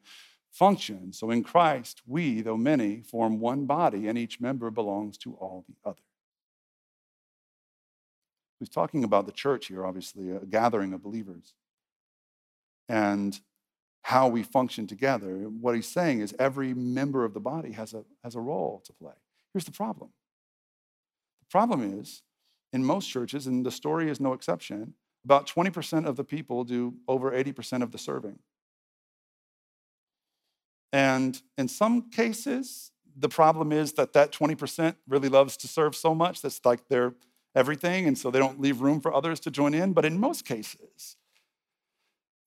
function, 0.51 1.12
so 1.12 1.32
in 1.32 1.43
Christ, 1.43 2.01
we, 2.08 2.41
though 2.41 2.58
many, 2.58 3.01
form 3.01 3.39
one 3.39 3.65
body, 3.65 4.08
and 4.08 4.17
each 4.17 4.39
member 4.39 4.71
belongs 4.71 5.17
to 5.19 5.34
all 5.34 5.65
the 5.67 5.75
other. 5.88 6.01
He's 8.60 8.69
talking 8.69 9.04
about 9.04 9.25
the 9.25 9.34
church 9.34 9.67
here, 9.67 9.86
obviously, 9.86 10.32
a 10.32 10.39
gathering 10.39 10.93
of 10.93 11.04
believers, 11.04 11.54
and 12.88 13.38
how 14.04 14.28
we 14.28 14.43
function 14.43 14.88
together. 14.88 15.49
What 15.49 15.75
he's 15.75 15.88
saying 15.88 16.21
is 16.21 16.34
every 16.39 16.73
member 16.73 17.25
of 17.25 17.34
the 17.34 17.39
body 17.39 17.73
has 17.73 17.93
a, 17.93 18.06
has 18.23 18.36
a 18.36 18.39
role 18.39 18.82
to 18.86 18.93
play. 18.93 19.13
Here's 19.54 19.65
the 19.65 19.71
problem 19.71 20.12
problem 21.49 21.99
is 21.99 22.23
in 22.73 22.84
most 22.84 23.10
churches, 23.10 23.47
and 23.47 23.65
the 23.65 23.71
story 23.71 24.10
is 24.10 24.19
no 24.19 24.34
exception, 24.34 24.93
about 25.23 25.47
20% 25.47 26.05
of 26.05 26.15
the 26.15 26.23
people 26.23 26.63
do 26.63 26.95
over 27.08 27.31
80% 27.31 27.81
of 27.81 27.91
the 27.91 27.97
serving. 27.97 28.39
And 30.93 31.41
in 31.58 31.67
some 31.67 32.10
cases, 32.10 32.91
the 33.17 33.29
problem 33.29 33.71
is 33.71 33.93
that 33.93 34.13
that 34.13 34.31
20% 34.31 34.95
really 35.08 35.29
loves 35.29 35.58
to 35.58 35.67
serve 35.67 35.95
so 35.95 36.13
much 36.13 36.41
that's 36.41 36.62
like 36.63 36.88
their 36.88 37.13
everything, 37.55 38.05
and 38.08 38.17
so 38.17 38.29
they 38.29 38.39
don't 38.39 38.60
leave 38.60 38.81
room 38.81 38.99
for 38.99 39.13
others 39.13 39.39
to 39.41 39.51
join 39.51 39.73
in. 39.73 39.93
But 39.93 40.05
in 40.05 40.19
most 40.19 40.45
cases, 40.45 41.17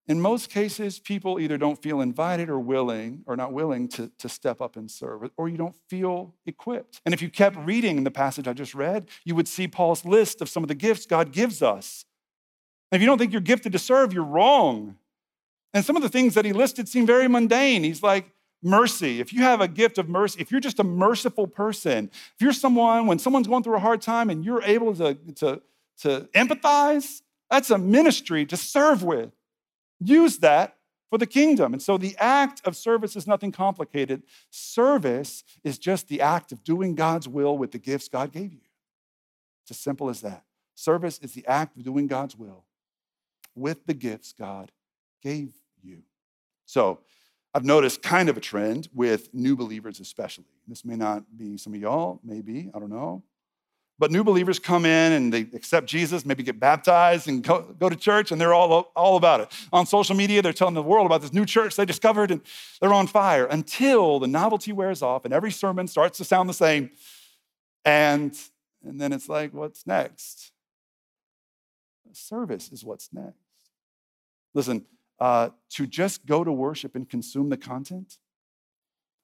in 0.09 0.23
most 0.23 0.49
cases, 0.49 0.99
people 0.99 1.39
either 1.39 1.59
don't 1.59 1.81
feel 1.81 2.01
invited 2.01 2.49
or 2.49 2.59
willing 2.59 3.23
or 3.27 3.37
not 3.37 3.53
willing 3.53 3.89
to, 3.89 4.11
to 4.19 4.29
step 4.29 4.61
up 4.63 4.77
and 4.77 4.91
serve, 4.91 5.31
or 5.37 5.49
you 5.51 5.59
don't 5.59 5.77
feel 5.89 6.35
equipped. 6.47 7.03
And 7.05 7.13
if 7.13 7.21
you 7.21 7.29
kept 7.29 7.57
reading 7.59 8.05
the 8.05 8.11
passage 8.11 8.49
I 8.49 8.55
just 8.55 8.75
read, 8.75 9.09
you 9.25 9.35
would 9.35 9.47
see 9.47 9.69
Paul's 9.69 10.07
list 10.07 10.41
of 10.41 10.49
some 10.49 10.65
of 10.65 10.69
the 10.69 10.75
gifts 10.75 11.05
God 11.05 11.31
gives 11.31 11.63
us. 11.63 12.07
And 12.91 12.97
if 12.97 13.03
you 13.03 13.07
don't 13.07 13.19
think 13.19 13.33
you're 13.33 13.43
gifted 13.43 13.73
to 13.73 13.79
serve, 13.79 14.15
you're 14.15 14.25
wrong. 14.25 14.97
And 15.75 15.85
some 15.85 15.95
of 15.95 16.03
the 16.03 16.09
things 16.09 16.33
that 16.35 16.47
he 16.47 16.55
listed 16.55 16.89
seem 16.89 17.05
very 17.05 17.29
mundane. 17.29 17.85
He's 17.85 18.03
like, 18.03 18.31
mercy. 18.63 19.21
If 19.21 19.33
you 19.33 19.43
have 19.43 19.61
a 19.61 19.69
gift 19.69 19.99
of 19.99 20.09
mercy, 20.09 20.41
if 20.41 20.51
you're 20.51 20.61
just 20.61 20.81
a 20.81 20.85
merciful 20.85 21.47
person, 21.47 22.11
if 22.13 22.41
you're 22.41 22.53
someone, 22.53 23.07
when 23.07 23.19
someone's 23.19 23.47
going 23.47 23.63
through 23.63 23.77
a 23.77 23.81
hard 23.81 24.01
time 24.01 24.31
and 24.31 24.45
you're 24.45 24.63
able 24.63 24.95
to, 24.97 25.15
to, 25.37 25.61
to 26.01 26.29
empathize, 26.35 27.23
that's 27.51 27.71
a 27.71 27.79
ministry 27.79 28.47
to 28.47 28.57
serve 28.57 29.03
with. 29.03 29.33
Use 30.01 30.39
that 30.39 30.77
for 31.11 31.19
the 31.19 31.27
kingdom. 31.27 31.73
And 31.73 31.83
so 31.83 31.97
the 31.97 32.17
act 32.19 32.61
of 32.65 32.77
service 32.77 33.17
is 33.17 33.27
nothing 33.27 33.53
complicated. 33.53 34.23
Service 34.51 35.45
is 35.65 35.79
just 35.79 36.09
the 36.09 36.21
act 36.21 36.53
of 36.53 36.63
doing 36.65 36.95
God's 36.95 37.29
will 37.29 37.57
with 37.57 37.73
the 37.73 37.79
gifts 37.79 38.09
God 38.09 38.33
gave 38.33 38.53
you. 38.53 38.61
It's 39.63 39.71
as 39.73 39.79
simple 39.79 40.09
as 40.09 40.21
that. 40.21 40.45
Service 40.75 41.19
is 41.19 41.33
the 41.33 41.47
act 41.47 41.77
of 41.77 41.83
doing 41.83 42.07
God's 42.07 42.37
will 42.37 42.65
with 43.55 43.87
the 43.87 43.95
gifts 43.95 44.33
God 44.33 44.71
gave 45.23 45.53
you. 45.83 46.03
So 46.67 47.01
I've 47.55 47.65
noticed 47.65 48.03
kind 48.03 48.29
of 48.29 48.37
a 48.37 48.41
trend 48.41 48.89
with 48.95 49.33
new 49.35 49.57
believers, 49.57 50.01
especially. 50.01 50.45
This 50.67 50.85
may 50.85 50.97
not 50.97 51.25
be 51.37 51.57
some 51.57 51.75
of 51.75 51.81
y'all, 51.81 52.21
maybe, 52.23 52.71
I 52.75 52.79
don't 52.79 52.91
know. 52.91 53.23
But 53.99 54.13
new 54.13 54.23
believers 54.23 54.61
come 54.61 54.85
in 54.85 55.13
and 55.13 55.33
they 55.33 55.41
accept 55.55 55.89
Jesus, 55.89 56.25
maybe 56.25 56.45
get 56.45 56.61
baptized 56.61 57.27
and 57.27 57.43
go, 57.43 57.63
go 57.63 57.89
to 57.89 57.97
church, 57.97 58.31
and 58.31 58.41
they're 58.41 58.55
all, 58.55 58.93
all 58.95 59.17
about 59.17 59.41
it. 59.41 59.53
On 59.73 59.87
social 59.87 60.15
media, 60.15 60.41
they're 60.41 60.53
telling 60.53 60.75
the 60.75 60.83
world 60.83 61.05
about 61.05 61.21
this 61.21 61.33
new 61.33 61.45
church 61.45 61.75
they 61.75 61.85
discovered, 61.85 62.31
and 62.31 62.41
they're 62.81 62.93
on 62.93 63.09
fire 63.09 63.47
until 63.47 64.21
the 64.21 64.29
novelty 64.29 64.73
wears 64.73 65.03
off 65.03 65.25
and 65.25 65.35
every 65.35 65.51
sermon 65.51 65.89
starts 65.89 66.19
to 66.19 66.25
sound 66.25 66.49
the 66.49 66.55
same. 66.55 66.91
And, 67.85 68.39
and 68.85 69.01
then 69.01 69.13
it's 69.13 69.29
like, 69.29 69.53
what's 69.53 69.87
next? 69.87 70.53
Service 72.13 72.71
is 72.73 72.85
what's 72.85 73.11
next. 73.13 73.37
Listen, 74.55 74.87
uh, 75.21 75.51
to 75.71 75.87
just 75.87 76.25
go 76.25 76.45
to 76.45 76.53
worship 76.53 76.95
and 76.95 77.09
consume 77.09 77.49
the 77.49 77.57
content 77.57 78.19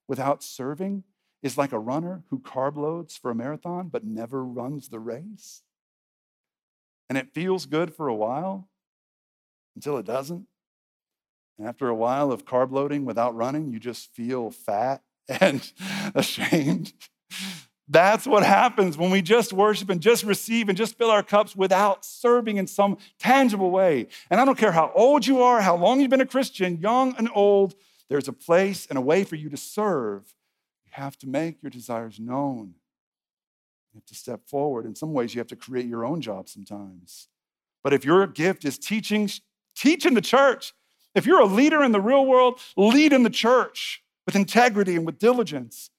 without 0.07 0.43
serving 0.43 1.05
is 1.45 1.59
like 1.59 1.73
a 1.73 1.79
runner 1.79 2.23
who 2.31 2.39
carb 2.39 2.75
loads 2.75 3.19
for 3.19 3.31
a 3.31 3.35
marathon 3.35 3.89
but 3.89 4.03
never 4.03 4.43
runs 4.43 4.89
the 4.89 4.99
race. 4.99 5.63
And 7.11 7.19
it 7.19 7.35
feels 7.35 7.67
good 7.67 7.95
for 7.95 8.09
a 8.09 8.15
while 8.15 8.67
until 9.77 9.99
it 9.99 10.07
doesn't. 10.07 10.47
And 11.59 11.69
after 11.69 11.87
a 11.87 11.95
while 11.95 12.33
of 12.33 12.47
carb 12.47 12.73
loading 12.73 13.05
without 13.05 13.37
running, 13.37 13.71
you 13.71 13.79
just 13.79 14.13
feel 14.15 14.51
fat 14.51 15.03
and 15.29 15.71
ashamed. 16.15 16.95
That's 17.87 18.27
what 18.27 18.43
happens 18.43 18.97
when 18.97 19.11
we 19.11 19.21
just 19.21 19.53
worship 19.53 19.91
and 19.91 20.01
just 20.01 20.25
receive 20.25 20.71
and 20.71 20.79
just 20.79 20.97
fill 20.97 21.11
our 21.11 21.23
cups 21.23 21.55
without 21.55 22.07
serving 22.07 22.57
in 22.57 22.67
some 22.67 22.97
tangible 23.19 23.71
way. 23.71 24.09
And 24.31 24.41
I 24.41 24.47
don't 24.47 24.57
care 24.57 24.73
how 24.73 24.91
old 24.95 25.27
you 25.27 25.43
are, 25.43 25.61
how 25.61 25.77
long 25.77 26.01
you've 26.01 26.09
been 26.09 26.23
a 26.23 26.27
Christian, 26.27 26.79
young 26.79 27.15
and 27.19 27.29
old, 27.35 27.75
there's 28.09 28.29
a 28.29 28.33
place 28.33 28.87
and 28.89 28.97
a 28.97 29.03
way 29.03 29.25
for 29.25 29.37
you 29.37 29.51
to 29.51 29.59
serve 29.59 30.35
have 30.95 31.19
to 31.19 31.29
make 31.29 31.61
your 31.61 31.71
desires 31.71 32.21
known. 32.21 32.75
You 33.93 33.99
have 33.99 34.07
to 34.07 34.15
step 34.15 34.47
forward. 34.47 34.87
In 34.87 34.95
some 34.95 35.13
ways, 35.13 35.35
you 35.35 35.41
have 35.41 35.49
to 35.49 35.57
create 35.57 35.87
your 35.87 36.05
own 36.05 36.21
job 36.21 36.49
sometimes. 36.49 37.29
But 37.83 37.93
if 37.93 38.05
your 38.05 38.27
gift 38.29 38.65
is 38.65 38.79
teaching, 38.79 39.29
teach 39.75 40.07
in 40.07 40.15
the 40.15 40.21
church. 40.21 40.73
If 41.15 41.27
you're 41.27 41.41
a 41.41 41.47
leader 41.47 41.83
in 41.83 41.91
the 41.91 42.01
real 42.01 42.25
world, 42.25 42.61
lead 42.77 43.13
in 43.13 43.25
the 43.25 43.31
church 43.31 44.05
with 44.25 44.37
integrity 44.37 44.95
and 44.95 45.05
with 45.05 45.19
diligence. 45.19 45.91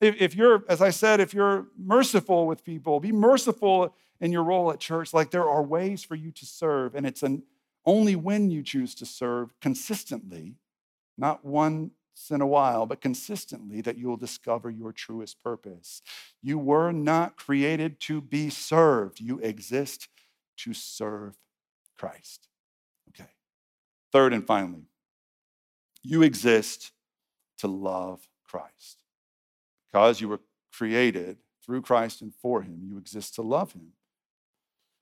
If, 0.00 0.16
if 0.18 0.34
you're, 0.34 0.64
as 0.70 0.80
I 0.80 0.90
said, 0.90 1.20
if 1.20 1.34
you're 1.34 1.66
merciful 1.78 2.46
with 2.46 2.64
people, 2.64 3.00
be 3.00 3.12
merciful 3.12 3.94
in 4.20 4.32
your 4.32 4.42
role 4.42 4.70
at 4.72 4.80
church. 4.80 5.12
Like 5.12 5.30
there 5.32 5.48
are 5.48 5.62
ways 5.62 6.02
for 6.02 6.14
you 6.14 6.30
to 6.32 6.46
serve, 6.46 6.94
and 6.94 7.06
it's 7.06 7.22
an, 7.22 7.42
only 7.84 8.16
when 8.16 8.50
you 8.50 8.62
choose 8.62 8.94
to 8.96 9.06
serve 9.06 9.52
consistently, 9.60 10.54
not 11.18 11.44
one 11.44 11.90
in 12.30 12.40
a 12.40 12.46
while, 12.46 12.86
but 12.86 13.00
consistently, 13.00 13.80
that 13.80 13.98
you 13.98 14.08
will 14.08 14.16
discover 14.16 14.70
your 14.70 14.92
truest 14.92 15.42
purpose. 15.42 16.02
You 16.42 16.58
were 16.58 16.92
not 16.92 17.36
created 17.36 18.00
to 18.00 18.20
be 18.20 18.50
served, 18.50 19.20
you 19.20 19.38
exist 19.38 20.08
to 20.58 20.72
serve 20.72 21.34
Christ. 21.98 22.48
Okay. 23.10 23.30
Third 24.12 24.32
and 24.32 24.46
finally, 24.46 24.88
you 26.02 26.22
exist 26.22 26.92
to 27.58 27.68
love 27.68 28.28
Christ. 28.44 29.02
Because 29.90 30.20
you 30.20 30.28
were 30.28 30.40
created 30.72 31.38
through 31.64 31.82
Christ 31.82 32.20
and 32.20 32.34
for 32.34 32.62
Him, 32.62 32.80
you 32.84 32.98
exist 32.98 33.34
to 33.36 33.42
love 33.42 33.72
Him. 33.72 33.92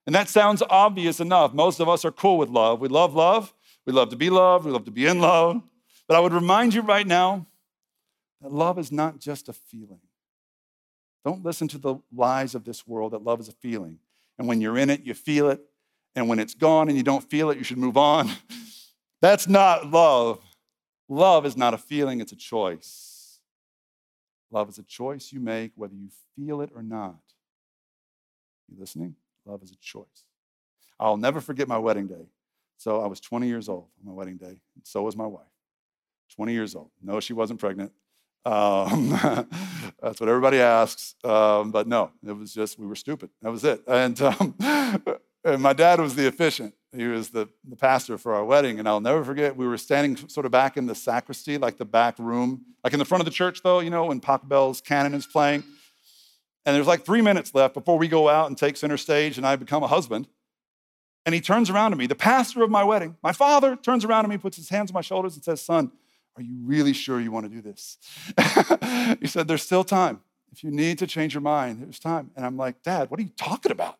And 0.06 0.14
that 0.14 0.28
sounds 0.28 0.62
obvious 0.68 1.20
enough. 1.20 1.52
Most 1.52 1.80
of 1.80 1.88
us 1.88 2.04
are 2.04 2.10
cool 2.10 2.38
with 2.38 2.48
love. 2.48 2.80
We 2.80 2.88
love 2.88 3.14
love. 3.14 3.54
We 3.86 3.92
love 3.92 4.10
to 4.10 4.16
be 4.16 4.30
loved. 4.30 4.64
We 4.64 4.72
love 4.72 4.84
to 4.84 4.90
be 4.90 5.06
in 5.06 5.20
love. 5.20 5.62
But 6.12 6.18
I 6.18 6.20
would 6.20 6.34
remind 6.34 6.74
you 6.74 6.82
right 6.82 7.06
now 7.06 7.46
that 8.42 8.52
love 8.52 8.78
is 8.78 8.92
not 8.92 9.18
just 9.18 9.48
a 9.48 9.54
feeling. 9.54 10.02
Don't 11.24 11.42
listen 11.42 11.68
to 11.68 11.78
the 11.78 11.94
lies 12.14 12.54
of 12.54 12.64
this 12.64 12.86
world 12.86 13.14
that 13.14 13.24
love 13.24 13.40
is 13.40 13.48
a 13.48 13.52
feeling. 13.52 13.98
And 14.38 14.46
when 14.46 14.60
you're 14.60 14.76
in 14.76 14.90
it, 14.90 15.04
you 15.04 15.14
feel 15.14 15.48
it. 15.48 15.62
And 16.14 16.28
when 16.28 16.38
it's 16.38 16.52
gone 16.54 16.88
and 16.88 16.98
you 16.98 17.02
don't 17.02 17.24
feel 17.30 17.48
it, 17.48 17.56
you 17.56 17.64
should 17.64 17.78
move 17.78 17.96
on. 17.96 18.30
That's 19.22 19.48
not 19.48 19.90
love. 19.90 20.44
Love 21.08 21.46
is 21.46 21.56
not 21.56 21.72
a 21.72 21.78
feeling, 21.78 22.20
it's 22.20 22.32
a 22.32 22.36
choice. 22.36 23.40
Love 24.50 24.68
is 24.68 24.76
a 24.76 24.82
choice 24.82 25.32
you 25.32 25.40
make 25.40 25.72
whether 25.76 25.94
you 25.94 26.10
feel 26.36 26.60
it 26.60 26.72
or 26.76 26.82
not. 26.82 27.22
You 28.68 28.78
listening? 28.78 29.16
Love 29.46 29.62
is 29.62 29.70
a 29.70 29.76
choice. 29.76 30.26
I'll 31.00 31.16
never 31.16 31.40
forget 31.40 31.68
my 31.68 31.78
wedding 31.78 32.06
day. 32.06 32.26
So 32.76 33.00
I 33.00 33.06
was 33.06 33.18
20 33.18 33.46
years 33.46 33.70
old 33.70 33.86
on 33.98 34.10
my 34.10 34.12
wedding 34.12 34.36
day, 34.36 34.58
and 34.74 34.84
so 34.84 35.04
was 35.04 35.16
my 35.16 35.26
wife. 35.26 35.46
20 36.34 36.52
years 36.52 36.74
old. 36.74 36.90
No, 37.02 37.20
she 37.20 37.32
wasn't 37.32 37.60
pregnant. 37.60 37.92
Um, 38.44 39.10
that's 40.02 40.20
what 40.20 40.28
everybody 40.28 40.58
asks. 40.58 41.14
Um, 41.24 41.70
but 41.70 41.86
no, 41.86 42.10
it 42.26 42.32
was 42.32 42.52
just, 42.52 42.78
we 42.78 42.86
were 42.86 42.96
stupid. 42.96 43.30
That 43.42 43.50
was 43.50 43.64
it. 43.64 43.82
And, 43.86 44.20
um, 44.20 44.54
and 45.44 45.62
my 45.62 45.72
dad 45.72 46.00
was 46.00 46.14
the 46.14 46.26
officiant. 46.26 46.74
He 46.94 47.06
was 47.06 47.30
the, 47.30 47.48
the 47.68 47.76
pastor 47.76 48.18
for 48.18 48.34
our 48.34 48.44
wedding. 48.44 48.78
And 48.78 48.88
I'll 48.88 49.00
never 49.00 49.24
forget, 49.24 49.56
we 49.56 49.66
were 49.66 49.78
standing 49.78 50.28
sort 50.28 50.44
of 50.44 50.52
back 50.52 50.76
in 50.76 50.86
the 50.86 50.94
sacristy, 50.94 51.58
like 51.58 51.78
the 51.78 51.84
back 51.84 52.18
room, 52.18 52.66
like 52.84 52.92
in 52.92 52.98
the 52.98 53.04
front 53.04 53.20
of 53.20 53.24
the 53.24 53.30
church, 53.30 53.62
though, 53.62 53.80
you 53.80 53.90
know, 53.90 54.06
when 54.06 54.20
Pachelbel's 54.20 54.80
canon 54.80 55.14
is 55.14 55.26
playing. 55.26 55.64
And 56.64 56.76
there's 56.76 56.86
like 56.86 57.04
three 57.04 57.22
minutes 57.22 57.54
left 57.54 57.74
before 57.74 57.98
we 57.98 58.08
go 58.08 58.28
out 58.28 58.48
and 58.48 58.56
take 58.56 58.76
center 58.76 58.96
stage 58.96 59.36
and 59.36 59.46
I 59.46 59.56
become 59.56 59.82
a 59.82 59.88
husband. 59.88 60.28
And 61.24 61.34
he 61.34 61.40
turns 61.40 61.70
around 61.70 61.92
to 61.92 61.96
me, 61.96 62.06
the 62.06 62.16
pastor 62.16 62.62
of 62.62 62.70
my 62.70 62.82
wedding, 62.82 63.16
my 63.22 63.32
father 63.32 63.76
turns 63.76 64.04
around 64.04 64.24
to 64.24 64.28
me, 64.28 64.38
puts 64.38 64.56
his 64.56 64.68
hands 64.68 64.90
on 64.90 64.94
my 64.94 65.02
shoulders, 65.02 65.34
and 65.34 65.44
says, 65.44 65.60
Son, 65.60 65.92
are 66.36 66.42
you 66.42 66.56
really 66.64 66.92
sure 66.92 67.20
you 67.20 67.30
want 67.30 67.46
to 67.46 67.50
do 67.50 67.60
this? 67.60 67.98
he 69.20 69.26
said, 69.26 69.48
There's 69.48 69.62
still 69.62 69.84
time. 69.84 70.20
If 70.52 70.62
you 70.62 70.70
need 70.70 70.98
to 70.98 71.06
change 71.06 71.34
your 71.34 71.40
mind, 71.40 71.82
there's 71.82 71.98
time. 71.98 72.30
And 72.36 72.44
I'm 72.44 72.56
like, 72.56 72.82
Dad, 72.82 73.10
what 73.10 73.18
are 73.18 73.22
you 73.22 73.32
talking 73.36 73.72
about? 73.72 73.96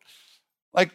Like, 0.73 0.91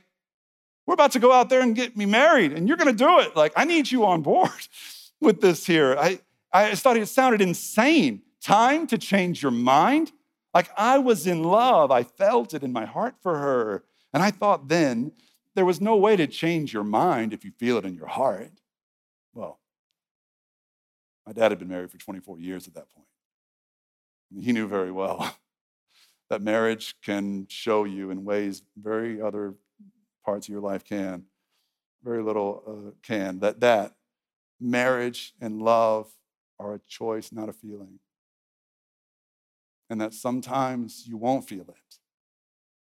we're 0.87 0.95
about 0.95 1.13
to 1.13 1.19
go 1.19 1.33
out 1.33 1.49
there 1.51 1.61
and 1.61 1.75
get 1.75 1.97
me 1.97 2.07
married, 2.07 2.53
and 2.53 2.67
you're 2.67 2.77
going 2.77 2.97
to 2.97 3.05
do 3.05 3.19
it. 3.21 3.37
Like, 3.37 3.53
I 3.57 3.65
need 3.65 3.91
you 3.91 4.07
on 4.07 4.23
board 4.23 4.51
with 5.21 5.41
this 5.41 5.67
here. 5.67 5.97
I, 5.99 6.21
I 6.53 6.75
thought 6.75 6.97
it 6.97 7.07
sounded 7.07 7.41
insane. 7.41 8.23
Time 8.41 8.87
to 8.87 8.99
change 8.99 9.43
your 9.43 9.53
mind? 9.53 10.13
Like, 10.55 10.71
I 10.77 10.99
was 10.99 11.27
in 11.27 11.43
love. 11.43 11.91
I 11.91 12.05
felt 12.05 12.55
it 12.55 12.63
in 12.63 12.73
my 12.73 12.87
heart 12.87 13.17
for 13.21 13.37
her. 13.37 13.85
And 14.13 14.23
I 14.23 14.31
thought 14.31 14.69
then 14.69 15.13
there 15.55 15.65
was 15.65 15.81
no 15.81 15.97
way 15.97 16.17
to 16.17 16.27
change 16.27 16.73
your 16.73 16.85
mind 16.85 17.33
if 17.33 17.45
you 17.45 17.51
feel 17.51 17.79
it 17.79 17.85
in 17.85 17.95
your 17.95 18.07
heart. 18.07 18.53
Well, 19.35 19.59
my 21.29 21.35
dad 21.35 21.53
had 21.53 21.59
been 21.59 21.69
married 21.69 21.91
for 21.91 21.99
24 21.99 22.39
years 22.39 22.67
at 22.67 22.73
that 22.73 22.91
point. 22.95 23.07
He 24.43 24.51
knew 24.51 24.67
very 24.67 24.91
well 24.91 25.37
that 26.31 26.41
marriage 26.41 26.95
can 27.05 27.47
show 27.51 27.85
you 27.85 28.11
in 28.11 28.25
ways 28.25 28.63
very 28.79 29.21
other 29.21 29.53
parts 30.25 30.49
of 30.49 30.53
your 30.53 30.63
life 30.63 30.85
can, 30.85 31.25
very 32.03 32.23
little 32.23 32.63
uh, 32.67 32.91
can, 33.03 33.41
that 33.41 33.61
that 33.61 33.93
marriage 34.59 35.35
and 35.39 35.61
love 35.61 36.11
are 36.59 36.77
a 36.77 36.81
choice, 36.89 37.31
not 37.31 37.51
a 37.51 37.53
feeling. 37.53 37.99
And 39.91 40.01
that 40.01 40.15
sometimes 40.15 41.05
you 41.07 41.19
won't 41.19 41.47
feel 41.47 41.69
it. 41.69 41.99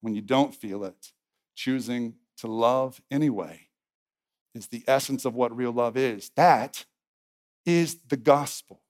When 0.01 0.16
you 0.16 0.23
don't 0.23 0.53
feel 0.53 0.83
it, 0.83 1.12
choosing 1.55 2.16
to 2.38 2.49
love 2.49 3.01
anyway 3.12 3.68
is 4.57 4.66
the 4.66 4.83
essence 4.88 5.25
of 5.25 5.37
what 5.37 5.57
real 5.57 5.73
love 5.73 5.97
is. 5.97 6.33
That 6.35 6.85
is 7.66 7.98
the 8.09 8.16
gospel. 8.16 8.81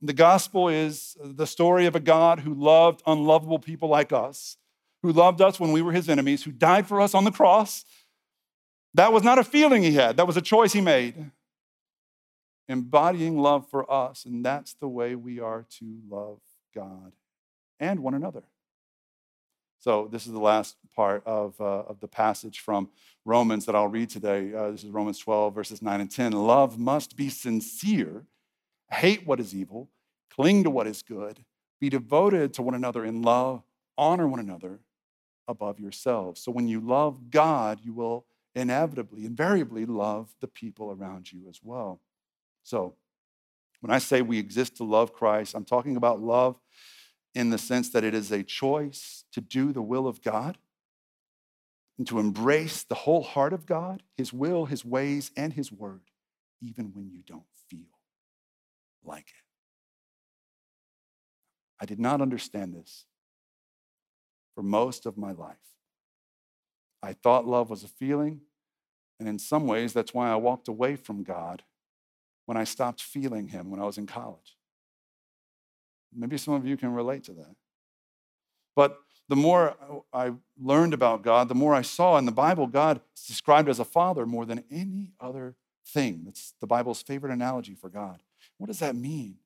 The 0.00 0.12
gospel 0.12 0.68
is 0.68 1.16
the 1.22 1.46
story 1.46 1.86
of 1.86 1.94
a 1.94 2.00
God 2.00 2.40
who 2.40 2.54
loved 2.54 3.02
unlovable 3.06 3.60
people 3.60 3.88
like 3.88 4.12
us, 4.12 4.56
who 5.02 5.12
loved 5.12 5.40
us 5.40 5.60
when 5.60 5.72
we 5.72 5.80
were 5.80 5.92
his 5.92 6.08
enemies, 6.08 6.42
who 6.42 6.50
died 6.50 6.86
for 6.86 7.00
us 7.00 7.14
on 7.14 7.24
the 7.24 7.30
cross. 7.30 7.84
That 8.94 9.12
was 9.12 9.22
not 9.22 9.38
a 9.38 9.44
feeling 9.44 9.82
he 9.82 9.92
had, 9.92 10.16
that 10.16 10.26
was 10.26 10.36
a 10.36 10.42
choice 10.42 10.72
he 10.72 10.80
made. 10.80 11.30
Embodying 12.68 13.38
love 13.38 13.68
for 13.68 13.90
us, 13.90 14.24
and 14.24 14.44
that's 14.44 14.74
the 14.74 14.88
way 14.88 15.14
we 15.14 15.40
are 15.40 15.66
to 15.78 15.98
love 16.08 16.40
God 16.74 17.12
and 17.78 18.00
one 18.00 18.14
another. 18.14 18.44
So, 19.78 20.08
this 20.10 20.26
is 20.26 20.32
the 20.32 20.38
last 20.38 20.76
part 20.92 21.22
of, 21.26 21.60
uh, 21.60 21.64
of 21.64 22.00
the 22.00 22.08
passage 22.08 22.60
from 22.60 22.88
Romans 23.24 23.66
that 23.66 23.74
I'll 23.74 23.88
read 23.88 24.10
today. 24.10 24.52
Uh, 24.54 24.70
this 24.70 24.84
is 24.84 24.90
Romans 24.90 25.18
12, 25.18 25.54
verses 25.54 25.82
9 25.82 26.00
and 26.00 26.10
10. 26.10 26.32
Love 26.32 26.78
must 26.78 27.16
be 27.16 27.28
sincere, 27.28 28.24
hate 28.90 29.26
what 29.26 29.40
is 29.40 29.54
evil, 29.54 29.90
cling 30.30 30.64
to 30.64 30.70
what 30.70 30.86
is 30.86 31.02
good, 31.02 31.44
be 31.80 31.88
devoted 31.88 32.54
to 32.54 32.62
one 32.62 32.74
another 32.74 33.04
in 33.04 33.22
love, 33.22 33.62
honor 33.96 34.28
one 34.28 34.40
another 34.40 34.80
above 35.48 35.80
yourselves. 35.80 36.40
So, 36.42 36.52
when 36.52 36.68
you 36.68 36.80
love 36.80 37.30
God, 37.30 37.80
you 37.82 37.92
will 37.92 38.26
inevitably, 38.54 39.24
invariably 39.24 39.86
love 39.86 40.34
the 40.40 40.48
people 40.48 40.90
around 40.90 41.32
you 41.32 41.48
as 41.48 41.60
well. 41.62 42.00
So, 42.62 42.94
when 43.80 43.90
I 43.90 43.98
say 43.98 44.22
we 44.22 44.38
exist 44.38 44.76
to 44.76 44.84
love 44.84 45.12
Christ, 45.12 45.54
I'm 45.54 45.64
talking 45.64 45.96
about 45.96 46.20
love 46.20 46.56
in 47.34 47.50
the 47.50 47.58
sense 47.58 47.90
that 47.90 48.04
it 48.04 48.14
is 48.14 48.30
a 48.30 48.42
choice 48.42 49.24
to 49.32 49.40
do 49.40 49.72
the 49.72 49.82
will 49.82 50.06
of 50.06 50.22
God 50.22 50.58
and 52.02 52.06
to 52.08 52.18
embrace 52.18 52.82
the 52.82 52.96
whole 52.96 53.22
heart 53.22 53.52
of 53.52 53.64
God, 53.64 54.02
His 54.16 54.32
will, 54.32 54.64
His 54.64 54.84
ways, 54.84 55.30
and 55.36 55.52
His 55.52 55.70
word, 55.70 56.10
even 56.60 56.90
when 56.94 57.08
you 57.08 57.22
don't 57.24 57.46
feel 57.70 57.86
like 59.04 59.28
it. 59.28 59.44
I 61.80 61.86
did 61.86 62.00
not 62.00 62.20
understand 62.20 62.74
this 62.74 63.04
for 64.56 64.64
most 64.64 65.06
of 65.06 65.16
my 65.16 65.30
life. 65.30 65.54
I 67.04 67.12
thought 67.12 67.46
love 67.46 67.70
was 67.70 67.84
a 67.84 67.88
feeling, 67.88 68.40
and 69.20 69.28
in 69.28 69.38
some 69.38 69.68
ways, 69.68 69.92
that's 69.92 70.12
why 70.12 70.28
I 70.28 70.34
walked 70.34 70.66
away 70.66 70.96
from 70.96 71.22
God 71.22 71.62
when 72.46 72.56
I 72.56 72.64
stopped 72.64 73.00
feeling 73.00 73.46
Him 73.46 73.70
when 73.70 73.78
I 73.78 73.84
was 73.84 73.96
in 73.96 74.08
college. 74.08 74.56
Maybe 76.12 76.36
some 76.36 76.54
of 76.54 76.66
you 76.66 76.76
can 76.76 76.92
relate 76.94 77.22
to 77.26 77.32
that. 77.34 77.54
But 78.74 78.98
the 79.32 79.36
more 79.36 79.74
I 80.12 80.32
learned 80.60 80.92
about 80.92 81.22
God, 81.22 81.48
the 81.48 81.54
more 81.54 81.74
I 81.74 81.80
saw 81.80 82.18
in 82.18 82.26
the 82.26 82.32
Bible, 82.32 82.66
God 82.66 83.00
is 83.16 83.24
described 83.24 83.70
as 83.70 83.78
a 83.78 83.84
father 83.84 84.26
more 84.26 84.44
than 84.44 84.62
any 84.70 85.14
other 85.18 85.54
thing. 85.86 86.24
That's 86.26 86.52
the 86.60 86.66
Bible's 86.66 87.00
favorite 87.00 87.32
analogy 87.32 87.74
for 87.74 87.88
God. 87.88 88.22
What 88.58 88.66
does 88.66 88.80
that 88.80 88.94
mean? 88.94 89.36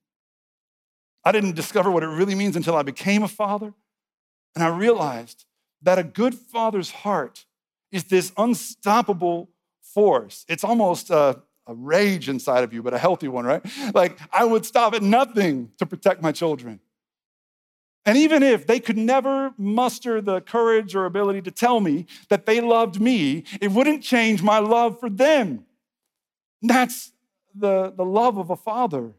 I 1.23 1.31
didn't 1.31 1.55
discover 1.55 1.89
what 1.89 2.03
it 2.03 2.07
really 2.07 2.35
means 2.35 2.57
until 2.57 2.75
I 2.75 2.81
became 2.81 3.23
a 3.23 3.29
father. 3.29 3.73
And 4.55 4.61
I 4.61 4.75
realized 4.75 5.45
that 5.83 5.97
a 5.97 6.03
good 6.03 6.35
father's 6.35 6.91
heart 6.91 7.45
is 7.89 8.03
this 8.03 8.33
unstoppable 8.35 9.47
force. 9.81 10.43
It's 10.49 10.65
almost 10.65 11.11
a, 11.11 11.41
a, 11.65 11.73
rage 11.73 12.27
inside 12.27 12.65
of 12.65 12.73
you, 12.73 12.83
but 12.83 12.93
a 12.93 12.97
healthy 12.97 13.29
one, 13.29 13.45
right? 13.45 13.65
Like 13.93 14.19
I 14.33 14.43
would 14.43 14.65
stop 14.65 14.93
at 14.95 15.01
nothing 15.01 15.71
to 15.77 15.85
protect 15.85 16.21
my 16.21 16.33
children. 16.33 16.81
And 18.07 18.17
even 18.17 18.41
if 18.41 18.65
they 18.65 18.79
could 18.79 18.97
never 18.97 19.53
muster 19.57 20.21
the 20.21 20.39
courage 20.39 20.95
or 20.95 21.03
ability 21.03 21.41
to 21.41 21.51
tell 21.51 21.81
me 21.81 22.05
that 22.29 22.45
they 22.45 22.61
loved 22.61 23.01
me, 23.01 23.43
it 23.59 23.69
wouldn't 23.69 24.01
change 24.01 24.41
my 24.41 24.59
love 24.59 24.97
for 24.97 25.09
them. 25.09 25.65
That's 26.61 27.11
the, 27.53 27.91
the 27.91 28.05
love 28.05 28.37
of 28.37 28.49
a 28.49 28.55
father. 28.55 29.11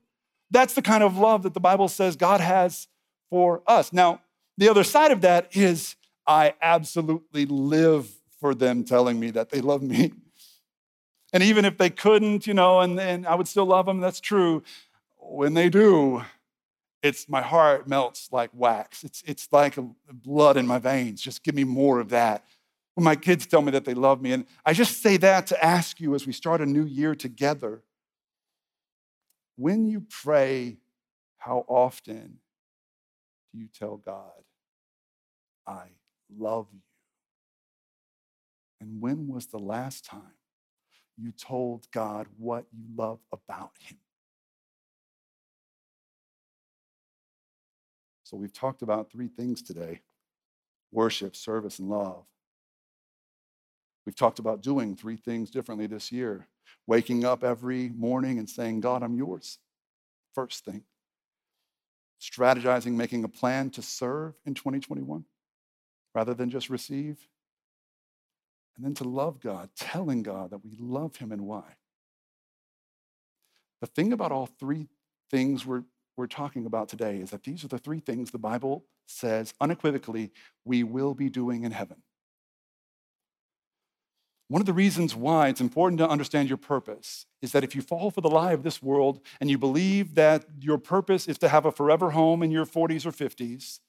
That's 0.50 0.72
the 0.72 0.80
kind 0.80 1.04
of 1.04 1.18
love 1.18 1.42
that 1.42 1.52
the 1.52 1.60
Bible 1.60 1.88
says 1.88 2.16
God 2.16 2.40
has 2.40 2.88
for 3.28 3.62
us. 3.66 3.92
Now, 3.92 4.22
the 4.56 4.70
other 4.70 4.84
side 4.84 5.12
of 5.12 5.20
that 5.20 5.54
is 5.54 5.94
I 6.26 6.54
absolutely 6.62 7.44
live 7.44 8.10
for 8.40 8.54
them 8.54 8.84
telling 8.84 9.20
me 9.20 9.30
that 9.32 9.50
they 9.50 9.60
love 9.60 9.82
me. 9.82 10.14
And 11.34 11.42
even 11.42 11.66
if 11.66 11.76
they 11.76 11.90
couldn't, 11.90 12.46
you 12.46 12.54
know, 12.54 12.80
and, 12.80 12.98
and 12.98 13.26
I 13.26 13.34
would 13.34 13.48
still 13.48 13.66
love 13.66 13.84
them, 13.84 14.00
that's 14.00 14.18
true. 14.18 14.62
When 15.18 15.52
they 15.52 15.68
do, 15.68 16.22
it's 17.02 17.28
my 17.28 17.42
heart 17.42 17.88
melts 17.88 18.28
like 18.32 18.50
wax. 18.52 19.04
It's, 19.04 19.22
it's 19.26 19.48
like 19.52 19.78
blood 20.12 20.56
in 20.56 20.66
my 20.66 20.78
veins. 20.78 21.20
Just 21.20 21.42
give 21.42 21.54
me 21.54 21.64
more 21.64 22.00
of 22.00 22.10
that. 22.10 22.44
When 22.94 23.04
my 23.04 23.16
kids 23.16 23.46
tell 23.46 23.62
me 23.62 23.70
that 23.72 23.84
they 23.84 23.94
love 23.94 24.20
me. 24.20 24.32
And 24.32 24.44
I 24.64 24.72
just 24.72 25.00
say 25.02 25.16
that 25.18 25.46
to 25.48 25.64
ask 25.64 26.00
you 26.00 26.14
as 26.14 26.26
we 26.26 26.32
start 26.32 26.60
a 26.60 26.66
new 26.66 26.84
year 26.84 27.14
together 27.14 27.82
when 29.58 29.88
you 29.88 30.04
pray, 30.08 30.78
how 31.36 31.64
often 31.66 32.38
do 33.52 33.58
you 33.58 33.66
tell 33.76 33.96
God, 33.96 34.44
I 35.66 35.88
love 36.36 36.68
you? 36.72 36.80
And 38.80 39.00
when 39.00 39.26
was 39.26 39.46
the 39.46 39.58
last 39.58 40.04
time 40.04 40.36
you 41.16 41.32
told 41.32 41.90
God 41.90 42.28
what 42.36 42.66
you 42.72 42.84
love 42.96 43.18
about 43.32 43.72
Him? 43.80 43.98
So 48.28 48.36
we've 48.36 48.52
talked 48.52 48.82
about 48.82 49.10
three 49.10 49.28
things 49.28 49.62
today 49.62 50.02
worship, 50.92 51.34
service, 51.34 51.78
and 51.78 51.88
love. 51.88 52.26
We've 54.04 54.14
talked 54.14 54.38
about 54.38 54.60
doing 54.60 54.96
three 54.96 55.16
things 55.16 55.50
differently 55.50 55.86
this 55.86 56.12
year 56.12 56.46
waking 56.86 57.24
up 57.24 57.42
every 57.42 57.88
morning 57.88 58.38
and 58.38 58.48
saying, 58.48 58.80
God, 58.80 59.02
I'm 59.02 59.14
yours. 59.14 59.58
First 60.34 60.66
thing. 60.66 60.82
Strategizing, 62.20 62.92
making 62.92 63.24
a 63.24 63.28
plan 63.28 63.70
to 63.70 63.80
serve 63.80 64.34
in 64.44 64.52
2021 64.52 65.24
rather 66.14 66.34
than 66.34 66.50
just 66.50 66.68
receive. 66.68 67.16
And 68.76 68.84
then 68.84 68.94
to 68.96 69.04
love 69.04 69.40
God, 69.40 69.70
telling 69.74 70.22
God 70.22 70.50
that 70.50 70.62
we 70.62 70.76
love 70.78 71.16
Him 71.16 71.32
and 71.32 71.46
why. 71.46 71.76
The 73.80 73.86
thing 73.86 74.12
about 74.12 74.32
all 74.32 74.46
three 74.46 74.88
things 75.30 75.64
we're 75.64 75.84
we're 76.18 76.26
talking 76.26 76.66
about 76.66 76.88
today 76.88 77.18
is 77.18 77.30
that 77.30 77.44
these 77.44 77.64
are 77.64 77.68
the 77.68 77.78
three 77.78 78.00
things 78.00 78.30
the 78.30 78.38
Bible 78.38 78.84
says 79.06 79.54
unequivocally 79.60 80.32
we 80.64 80.82
will 80.82 81.14
be 81.14 81.30
doing 81.30 81.62
in 81.62 81.70
heaven. 81.70 82.02
One 84.48 84.60
of 84.60 84.66
the 84.66 84.72
reasons 84.72 85.14
why 85.14 85.48
it's 85.48 85.60
important 85.60 85.98
to 85.98 86.08
understand 86.08 86.48
your 86.48 86.58
purpose 86.58 87.26
is 87.40 87.52
that 87.52 87.64
if 87.64 87.76
you 87.76 87.82
fall 87.82 88.10
for 88.10 88.20
the 88.20 88.30
lie 88.30 88.52
of 88.52 88.62
this 88.62 88.82
world 88.82 89.20
and 89.40 89.50
you 89.50 89.58
believe 89.58 90.14
that 90.16 90.44
your 90.60 90.78
purpose 90.78 91.28
is 91.28 91.38
to 91.38 91.48
have 91.48 91.66
a 91.66 91.72
forever 91.72 92.10
home 92.10 92.42
in 92.42 92.50
your 92.50 92.66
40s 92.66 93.06
or 93.06 93.12
50s, 93.12 93.80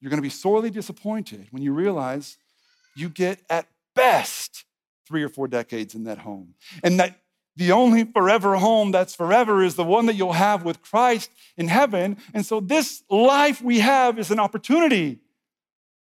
you're 0.00 0.10
going 0.10 0.18
to 0.18 0.22
be 0.22 0.28
sorely 0.28 0.68
disappointed 0.68 1.46
when 1.50 1.62
you 1.62 1.72
realize 1.72 2.38
you 2.94 3.08
get 3.08 3.40
at 3.48 3.68
best 3.94 4.64
three 5.06 5.22
or 5.22 5.28
four 5.28 5.48
decades 5.48 5.94
in 5.94 6.04
that 6.04 6.18
home. 6.18 6.54
And 6.82 6.98
that 6.98 7.20
the 7.56 7.72
only 7.72 8.04
forever 8.04 8.56
home 8.56 8.92
that's 8.92 9.14
forever 9.14 9.62
is 9.62 9.74
the 9.74 9.84
one 9.84 10.06
that 10.06 10.14
you'll 10.14 10.34
have 10.34 10.62
with 10.62 10.82
Christ 10.82 11.30
in 11.56 11.68
heaven. 11.68 12.18
And 12.34 12.44
so, 12.44 12.60
this 12.60 13.02
life 13.10 13.62
we 13.62 13.80
have 13.80 14.18
is 14.18 14.30
an 14.30 14.38
opportunity 14.38 15.18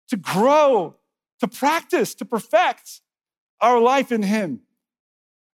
to 0.10 0.18
grow, 0.18 0.96
to 1.40 1.48
practice, 1.48 2.16
to 2.16 2.26
perfect 2.26 3.02
our 3.62 3.80
life 3.80 4.12
in 4.12 4.24
Him. 4.24 4.62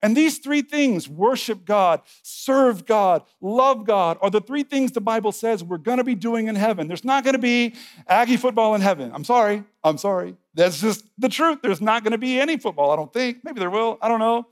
And 0.00 0.16
these 0.16 0.38
three 0.38 0.62
things 0.62 1.08
worship 1.08 1.64
God, 1.64 2.02
serve 2.22 2.86
God, 2.86 3.24
love 3.40 3.84
God 3.84 4.18
are 4.20 4.30
the 4.30 4.40
three 4.40 4.62
things 4.62 4.92
the 4.92 5.00
Bible 5.00 5.32
says 5.32 5.64
we're 5.64 5.78
going 5.78 5.98
to 5.98 6.04
be 6.04 6.14
doing 6.14 6.46
in 6.46 6.54
heaven. 6.54 6.86
There's 6.86 7.04
not 7.04 7.24
going 7.24 7.34
to 7.34 7.40
be 7.40 7.74
Aggie 8.06 8.36
football 8.36 8.76
in 8.76 8.80
heaven. 8.80 9.10
I'm 9.12 9.24
sorry. 9.24 9.64
I'm 9.82 9.98
sorry. 9.98 10.36
That's 10.54 10.80
just 10.80 11.04
the 11.18 11.28
truth. 11.28 11.60
There's 11.62 11.80
not 11.80 12.04
going 12.04 12.12
to 12.12 12.18
be 12.18 12.38
any 12.38 12.58
football, 12.58 12.92
I 12.92 12.96
don't 12.96 13.12
think. 13.12 13.38
Maybe 13.42 13.58
there 13.58 13.70
will. 13.70 13.98
I 14.00 14.08
don't 14.08 14.20
know. 14.20 14.46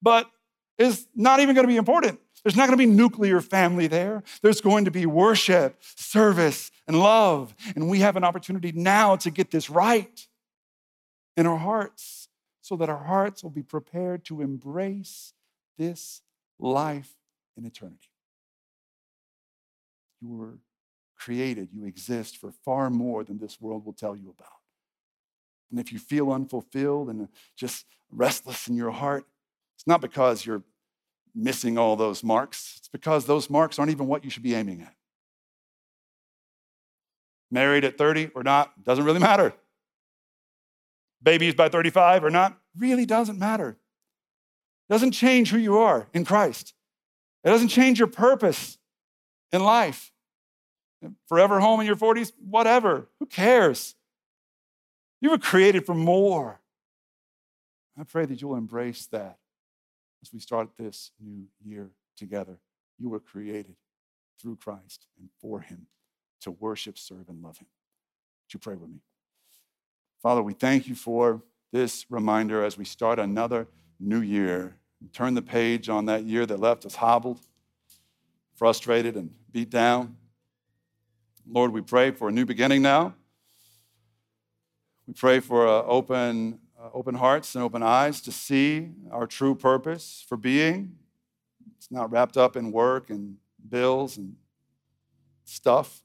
But 0.00 0.30
is 0.78 1.06
not 1.14 1.40
even 1.40 1.54
going 1.54 1.64
to 1.64 1.72
be 1.72 1.76
important. 1.76 2.20
There's 2.42 2.56
not 2.56 2.68
going 2.68 2.78
to 2.78 2.86
be 2.86 2.90
nuclear 2.90 3.40
family 3.40 3.86
there. 3.86 4.22
There's 4.42 4.60
going 4.60 4.84
to 4.84 4.90
be 4.90 5.06
worship, 5.06 5.76
service, 5.80 6.70
and 6.86 6.98
love. 6.98 7.54
And 7.74 7.88
we 7.88 8.00
have 8.00 8.16
an 8.16 8.24
opportunity 8.24 8.70
now 8.72 9.16
to 9.16 9.30
get 9.30 9.50
this 9.50 9.70
right 9.70 10.26
in 11.36 11.46
our 11.46 11.56
hearts 11.56 12.28
so 12.60 12.76
that 12.76 12.88
our 12.88 13.04
hearts 13.04 13.42
will 13.42 13.50
be 13.50 13.62
prepared 13.62 14.24
to 14.26 14.42
embrace 14.42 15.32
this 15.78 16.22
life 16.58 17.14
in 17.56 17.64
eternity. 17.64 18.08
You 20.20 20.28
were 20.28 20.58
created, 21.16 21.70
you 21.72 21.86
exist 21.86 22.36
for 22.36 22.52
far 22.64 22.90
more 22.90 23.24
than 23.24 23.38
this 23.38 23.60
world 23.60 23.86
will 23.86 23.92
tell 23.92 24.16
you 24.16 24.34
about. 24.38 24.60
And 25.70 25.80
if 25.80 25.92
you 25.92 25.98
feel 25.98 26.30
unfulfilled 26.30 27.08
and 27.08 27.28
just 27.56 27.86
restless 28.10 28.68
in 28.68 28.76
your 28.76 28.90
heart, 28.90 29.24
it's 29.84 29.90
not 29.90 30.00
because 30.00 30.46
you're 30.46 30.62
missing 31.34 31.76
all 31.76 31.94
those 31.94 32.24
marks, 32.24 32.76
it's 32.78 32.88
because 32.88 33.26
those 33.26 33.50
marks 33.50 33.78
aren't 33.78 33.90
even 33.90 34.06
what 34.06 34.24
you 34.24 34.30
should 34.30 34.42
be 34.42 34.54
aiming 34.54 34.80
at. 34.80 34.94
Married 37.50 37.84
at 37.84 37.98
30 37.98 38.30
or 38.34 38.42
not, 38.42 38.82
doesn't 38.82 39.04
really 39.04 39.20
matter. 39.20 39.52
Babies 41.22 41.54
by 41.54 41.68
35 41.68 42.24
or 42.24 42.30
not, 42.30 42.58
really 42.78 43.04
doesn't 43.04 43.38
matter. 43.38 43.76
It 44.88 44.92
doesn't 44.92 45.10
change 45.10 45.50
who 45.50 45.58
you 45.58 45.76
are 45.76 46.06
in 46.14 46.24
Christ. 46.24 46.72
It 47.44 47.50
doesn't 47.50 47.68
change 47.68 47.98
your 47.98 48.08
purpose 48.08 48.78
in 49.52 49.62
life. 49.62 50.12
Forever 51.28 51.60
home 51.60 51.80
in 51.80 51.86
your 51.86 51.96
40s, 51.96 52.32
whatever. 52.38 53.10
Who 53.20 53.26
cares? 53.26 53.96
You 55.20 55.28
were 55.28 55.38
created 55.38 55.84
for 55.84 55.94
more. 55.94 56.62
I 57.98 58.04
pray 58.04 58.24
that 58.24 58.40
you'll 58.40 58.56
embrace 58.56 59.04
that 59.08 59.36
as 60.24 60.32
we 60.32 60.40
start 60.40 60.70
this 60.78 61.10
new 61.20 61.44
year 61.62 61.90
together. 62.16 62.58
You 62.98 63.10
were 63.10 63.20
created 63.20 63.76
through 64.40 64.56
Christ 64.56 65.06
and 65.20 65.28
for 65.38 65.60
Him 65.60 65.86
to 66.40 66.50
worship, 66.50 66.96
serve, 66.96 67.28
and 67.28 67.42
love 67.42 67.58
Him. 67.58 67.66
Would 68.46 68.54
you 68.54 68.58
pray 68.58 68.74
with 68.74 68.88
me? 68.88 69.00
Father, 70.22 70.42
we 70.42 70.54
thank 70.54 70.88
you 70.88 70.94
for 70.94 71.42
this 71.72 72.06
reminder 72.08 72.64
as 72.64 72.78
we 72.78 72.86
start 72.86 73.18
another 73.18 73.66
new 74.00 74.22
year. 74.22 74.76
Turn 75.12 75.34
the 75.34 75.42
page 75.42 75.90
on 75.90 76.06
that 76.06 76.24
year 76.24 76.46
that 76.46 76.58
left 76.58 76.86
us 76.86 76.94
hobbled, 76.94 77.40
frustrated, 78.54 79.16
and 79.16 79.30
beat 79.52 79.68
down. 79.68 80.16
Lord, 81.46 81.70
we 81.70 81.82
pray 81.82 82.12
for 82.12 82.30
a 82.30 82.32
new 82.32 82.46
beginning 82.46 82.80
now. 82.80 83.14
We 85.06 85.12
pray 85.12 85.40
for 85.40 85.66
an 85.66 85.84
open 85.86 86.60
Uh, 86.84 86.88
open 86.92 87.14
hearts 87.14 87.54
and 87.54 87.64
open 87.64 87.82
eyes 87.82 88.20
to 88.20 88.30
see 88.30 88.90
our 89.10 89.26
true 89.26 89.54
purpose 89.54 90.22
for 90.28 90.36
being. 90.36 90.98
It's 91.78 91.90
not 91.90 92.10
wrapped 92.10 92.36
up 92.36 92.56
in 92.56 92.72
work 92.72 93.08
and 93.08 93.36
bills 93.66 94.18
and 94.18 94.36
stuff. 95.44 96.02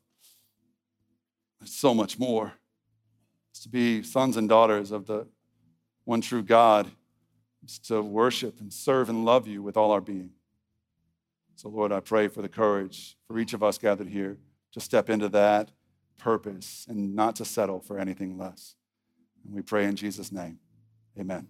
It's 1.61 1.75
so 1.75 1.93
much 1.93 2.17
more. 2.17 2.53
It's 3.51 3.61
to 3.63 3.69
be 3.69 4.03
sons 4.03 4.37
and 4.37 4.47
daughters 4.47 4.91
of 4.91 5.05
the 5.05 5.27
one 6.05 6.21
true 6.21 6.43
God. 6.43 6.89
It's 7.61 7.79
to 7.79 8.01
worship 8.01 8.61
and 8.61 8.71
serve 8.71 9.09
and 9.09 9.25
love 9.25 9.47
you 9.47 9.61
with 9.61 9.75
all 9.75 9.91
our 9.91 9.99
being. 9.99 10.31
So, 11.57 11.67
Lord, 11.67 11.91
I 11.91 11.99
pray 11.99 12.29
for 12.29 12.41
the 12.41 12.47
courage 12.47 13.17
for 13.27 13.37
each 13.37 13.51
of 13.53 13.61
us 13.61 13.77
gathered 13.77 14.07
here 14.07 14.37
to 14.71 14.79
step 14.79 15.09
into 15.09 15.27
that 15.29 15.71
purpose 16.17 16.85
and 16.87 17.15
not 17.15 17.35
to 17.35 17.43
settle 17.43 17.81
for 17.81 17.99
anything 17.99 18.37
less. 18.37 18.75
And 19.43 19.53
we 19.53 19.61
pray 19.61 19.83
in 19.83 19.97
Jesus' 19.97 20.31
name. 20.31 20.59
Amen. 21.17 21.47